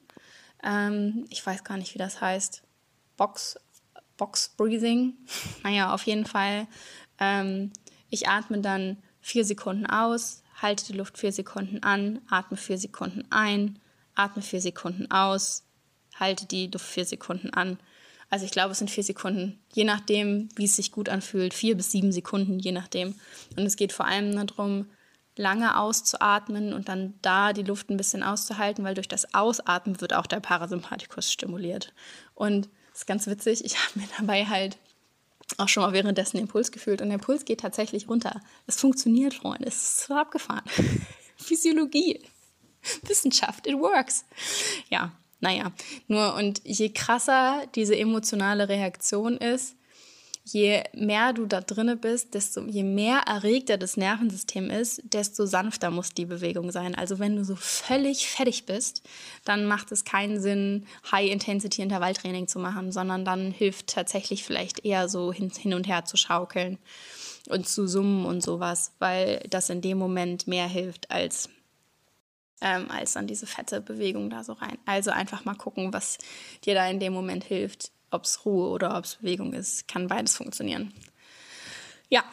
ähm, 0.63 1.25
ich 1.29 1.45
weiß 1.45 1.63
gar 1.63 1.77
nicht, 1.77 1.93
wie 1.93 1.99
das 1.99 2.21
heißt. 2.21 2.63
Box, 3.17 3.59
Box 4.17 4.53
Breathing. 4.57 5.13
Naja, 5.63 5.93
auf 5.93 6.03
jeden 6.03 6.25
Fall. 6.25 6.67
Ähm, 7.19 7.71
ich 8.09 8.27
atme 8.27 8.59
dann 8.59 8.97
vier 9.21 9.45
Sekunden 9.45 9.85
aus, 9.85 10.41
halte 10.55 10.85
die 10.85 10.97
Luft 10.97 11.17
vier 11.17 11.31
Sekunden 11.31 11.83
an, 11.83 12.21
atme 12.29 12.57
vier 12.57 12.77
Sekunden 12.77 13.23
ein, 13.29 13.79
atme 14.15 14.41
vier 14.41 14.61
Sekunden 14.61 15.11
aus, 15.11 15.63
halte 16.15 16.45
die 16.45 16.67
Luft 16.67 16.85
vier 16.85 17.05
Sekunden 17.05 17.53
an. 17.53 17.77
Also 18.29 18.45
ich 18.45 18.51
glaube, 18.51 18.71
es 18.71 18.79
sind 18.79 18.91
vier 18.91 19.03
Sekunden, 19.03 19.59
je 19.73 19.83
nachdem, 19.83 20.49
wie 20.55 20.65
es 20.65 20.75
sich 20.75 20.91
gut 20.91 21.09
anfühlt, 21.09 21.53
vier 21.53 21.75
bis 21.75 21.91
sieben 21.91 22.11
Sekunden, 22.11 22.59
je 22.59 22.71
nachdem. 22.71 23.15
Und 23.55 23.65
es 23.65 23.75
geht 23.75 23.91
vor 23.91 24.05
allem 24.05 24.35
darum, 24.47 24.85
lange 25.39 25.77
auszuatmen 25.77 26.73
und 26.73 26.89
dann 26.89 27.13
da 27.21 27.53
die 27.53 27.63
Luft 27.63 27.89
ein 27.89 27.95
bisschen 27.95 28.23
auszuhalten, 28.23 28.83
weil 28.83 28.93
durch 28.93 29.07
das 29.07 29.33
Ausatmen 29.33 30.01
wird 30.01 30.13
auch 30.13 30.27
der 30.27 30.41
Parasympathikus 30.41 31.31
stimuliert. 31.31 31.93
Und 32.35 32.67
das 32.91 33.01
ist 33.01 33.07
ganz 33.07 33.25
witzig, 33.25 33.63
ich 33.63 33.77
habe 33.83 33.99
mir 33.99 34.07
dabei 34.17 34.45
halt 34.45 34.77
auch 35.57 35.69
schon 35.69 35.81
mal 35.81 35.93
währenddessen 35.93 36.37
den 36.37 36.49
Puls 36.49 36.71
gefühlt 36.71 37.01
und 37.01 37.09
der 37.09 37.17
Puls 37.17 37.45
geht 37.45 37.61
tatsächlich 37.61 38.09
runter. 38.09 38.41
Es 38.67 38.79
funktioniert, 38.79 39.33
Freunde, 39.33 39.67
es 39.67 39.75
ist 39.75 40.07
so 40.07 40.13
abgefahren. 40.13 40.63
Physiologie, 41.37 42.21
Wissenschaft, 43.03 43.65
it 43.65 43.75
works. 43.75 44.25
Ja, 44.89 45.13
naja, 45.39 45.71
nur 46.07 46.35
und 46.35 46.61
je 46.65 46.89
krasser 46.89 47.63
diese 47.75 47.97
emotionale 47.97 48.67
Reaktion 48.67 49.37
ist, 49.37 49.77
je 50.53 50.83
mehr 50.93 51.33
du 51.33 51.45
da 51.45 51.61
drinne 51.61 51.95
bist, 51.95 52.33
desto 52.33 52.61
je 52.65 52.83
mehr 52.83 53.19
erregter 53.27 53.77
das 53.77 53.97
Nervensystem 53.97 54.69
ist, 54.69 55.01
desto 55.03 55.45
sanfter 55.45 55.91
muss 55.91 56.13
die 56.13 56.25
Bewegung 56.25 56.71
sein. 56.71 56.95
Also 56.95 57.19
wenn 57.19 57.35
du 57.35 57.43
so 57.43 57.55
völlig 57.55 58.27
fertig 58.27 58.65
bist, 58.65 59.03
dann 59.45 59.65
macht 59.65 59.91
es 59.91 60.03
keinen 60.03 60.39
Sinn, 60.39 60.85
High-Intensity-Intervalltraining 61.11 62.47
zu 62.47 62.59
machen, 62.59 62.91
sondern 62.91 63.25
dann 63.25 63.51
hilft 63.51 63.87
tatsächlich 63.87 64.43
vielleicht 64.43 64.85
eher 64.85 65.09
so 65.09 65.31
hin, 65.31 65.51
und 65.73 65.87
her 65.87 66.05
zu 66.05 66.17
schaukeln 66.17 66.77
und 67.49 67.67
zu 67.67 67.87
summen 67.87 68.25
und 68.25 68.41
sowas, 68.41 68.93
weil 68.99 69.45
das 69.49 69.69
in 69.69 69.81
dem 69.81 69.97
Moment 69.97 70.47
mehr 70.47 70.67
hilft 70.67 71.11
als 71.11 71.49
ähm, 72.61 72.91
als 72.91 73.13
dann 73.13 73.25
diese 73.25 73.47
fette 73.47 73.79
Bewegung 73.79 74.29
da 74.29 74.43
so 74.43 74.51
rein. 74.51 74.77
Also 74.85 75.11
einfach 75.11 75.45
mal 75.45 75.55
gucken, 75.55 75.93
was 75.93 76.17
dir 76.65 76.73
da 76.73 76.87
in 76.89 76.99
dem 76.99 77.13
Moment 77.13 77.45
hilft 77.45 77.91
ob 78.11 78.25
es 78.25 78.45
Ruhe 78.45 78.69
oder 78.69 78.97
ob 78.97 79.05
es 79.05 79.15
Bewegung 79.15 79.53
ist, 79.53 79.87
kann 79.87 80.07
beides 80.07 80.35
funktionieren. 80.35 80.93
Ja, 82.09 82.23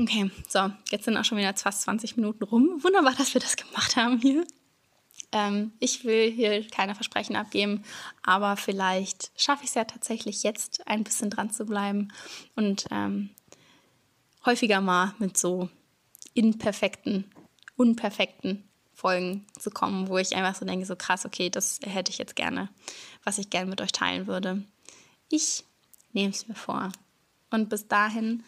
okay, 0.00 0.30
so, 0.48 0.70
jetzt 0.90 1.04
sind 1.04 1.16
auch 1.16 1.24
schon 1.24 1.38
wieder 1.38 1.54
fast 1.54 1.82
20 1.82 2.16
Minuten 2.16 2.42
rum. 2.42 2.82
Wunderbar, 2.82 3.14
dass 3.14 3.34
wir 3.34 3.40
das 3.40 3.56
gemacht 3.56 3.96
haben 3.96 4.20
hier. 4.20 4.44
Ähm, 5.32 5.72
ich 5.78 6.04
will 6.04 6.30
hier 6.30 6.66
keine 6.68 6.94
Versprechen 6.94 7.36
abgeben, 7.36 7.84
aber 8.22 8.56
vielleicht 8.56 9.30
schaffe 9.36 9.64
ich 9.64 9.70
es 9.70 9.74
ja 9.74 9.84
tatsächlich 9.84 10.42
jetzt 10.42 10.86
ein 10.86 11.04
bisschen 11.04 11.30
dran 11.30 11.50
zu 11.50 11.66
bleiben 11.66 12.08
und 12.54 12.86
ähm, 12.90 13.30
häufiger 14.44 14.80
mal 14.80 15.14
mit 15.18 15.36
so 15.36 15.68
imperfekten, 16.34 17.30
unperfekten 17.76 18.64
Folgen 18.94 19.46
zu 19.58 19.70
kommen, 19.70 20.08
wo 20.08 20.18
ich 20.18 20.34
einfach 20.34 20.54
so 20.54 20.64
denke, 20.64 20.86
so 20.86 20.96
krass, 20.96 21.26
okay, 21.26 21.50
das 21.50 21.80
hätte 21.84 22.10
ich 22.10 22.18
jetzt 22.18 22.36
gerne, 22.36 22.70
was 23.24 23.38
ich 23.38 23.50
gerne 23.50 23.68
mit 23.68 23.80
euch 23.80 23.92
teilen 23.92 24.26
würde. 24.26 24.64
Ich 25.30 25.64
nehme 26.12 26.30
es 26.30 26.46
mir 26.48 26.54
vor. 26.54 26.92
Und 27.50 27.68
bis 27.68 27.88
dahin 27.88 28.44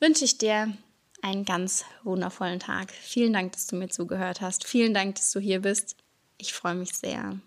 wünsche 0.00 0.24
ich 0.24 0.38
dir 0.38 0.76
einen 1.22 1.44
ganz 1.44 1.84
wundervollen 2.02 2.60
Tag. 2.60 2.90
Vielen 2.90 3.32
Dank, 3.32 3.52
dass 3.52 3.66
du 3.66 3.76
mir 3.76 3.88
zugehört 3.88 4.40
hast. 4.40 4.66
Vielen 4.66 4.94
Dank, 4.94 5.14
dass 5.14 5.30
du 5.32 5.40
hier 5.40 5.60
bist. 5.60 5.96
Ich 6.38 6.52
freue 6.52 6.74
mich 6.74 6.92
sehr. 6.94 7.38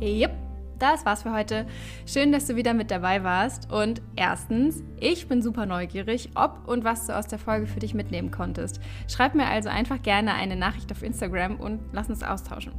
Yep. 0.00 0.43
Das 0.78 1.06
war's 1.06 1.22
für 1.22 1.32
heute. 1.32 1.66
Schön, 2.06 2.32
dass 2.32 2.46
du 2.46 2.56
wieder 2.56 2.74
mit 2.74 2.90
dabei 2.90 3.22
warst. 3.24 3.72
Und 3.72 4.02
erstens, 4.16 4.82
ich 4.98 5.28
bin 5.28 5.42
super 5.42 5.66
neugierig, 5.66 6.30
ob 6.34 6.66
und 6.66 6.84
was 6.84 7.06
du 7.06 7.16
aus 7.16 7.26
der 7.26 7.38
Folge 7.38 7.66
für 7.66 7.80
dich 7.80 7.94
mitnehmen 7.94 8.30
konntest. 8.30 8.80
Schreib 9.08 9.34
mir 9.34 9.46
also 9.46 9.68
einfach 9.68 10.02
gerne 10.02 10.34
eine 10.34 10.56
Nachricht 10.56 10.90
auf 10.92 11.02
Instagram 11.02 11.56
und 11.56 11.80
lass 11.92 12.08
uns 12.08 12.22
austauschen. 12.22 12.72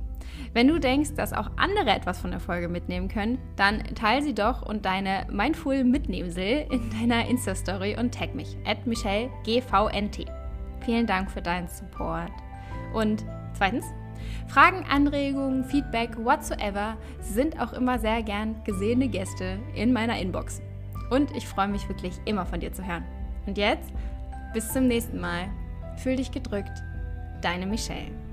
Wenn 0.54 0.68
du 0.68 0.80
denkst, 0.80 1.16
dass 1.16 1.34
auch 1.34 1.52
andere 1.58 1.90
etwas 1.90 2.20
von 2.20 2.32
der 2.32 2.40
Folge 2.40 2.68
mitnehmen 2.68 3.08
können, 3.08 3.40
dann 3.56 3.84
teile 3.96 4.24
sie 4.24 4.34
doch 4.34 4.62
und 4.62 4.86
deine 4.86 5.28
Mindful 5.30 5.84
Mitnehmsel 5.84 6.66
in 6.70 6.90
deiner 6.90 7.28
Insta-Story 7.28 7.98
und 8.00 8.14
tag 8.14 8.36
mich, 8.36 8.58
at 8.66 8.86
michellgvnt. 8.88 10.26
Vielen 10.86 11.08
Dank 11.08 11.32
für 11.32 11.42
deinen 11.42 11.68
Support. 11.68 12.32
Und 12.94 13.26
zweitens, 13.54 13.86
Fragen, 14.48 14.86
Anregungen, 14.90 15.64
Feedback, 15.66 16.18
whatsoever 16.24 16.98
sind 17.22 17.60
auch 17.60 17.74
immer 17.74 18.00
sehr 18.00 18.24
gern 18.24 18.56
gesehene 18.64 19.08
Gäste 19.08 19.60
in 19.76 19.94
meiner 19.94 20.20
Inbox. 20.20 20.62
Und 21.10 21.36
ich 21.36 21.48
freue 21.48 21.68
mich 21.68 21.88
wirklich 21.88 22.14
immer 22.26 22.46
von 22.46 22.60
dir 22.60 22.74
zu 22.74 22.86
hören. 22.86 23.04
Und 23.46 23.58
jetzt, 23.58 23.92
bis 24.54 24.72
zum 24.72 24.88
nächsten 24.88 25.20
Mal. 25.20 25.50
Fühl 25.98 26.16
dich 26.16 26.32
gedrückt. 26.32 26.82
Deine 27.42 27.66
Michelle. 27.66 28.25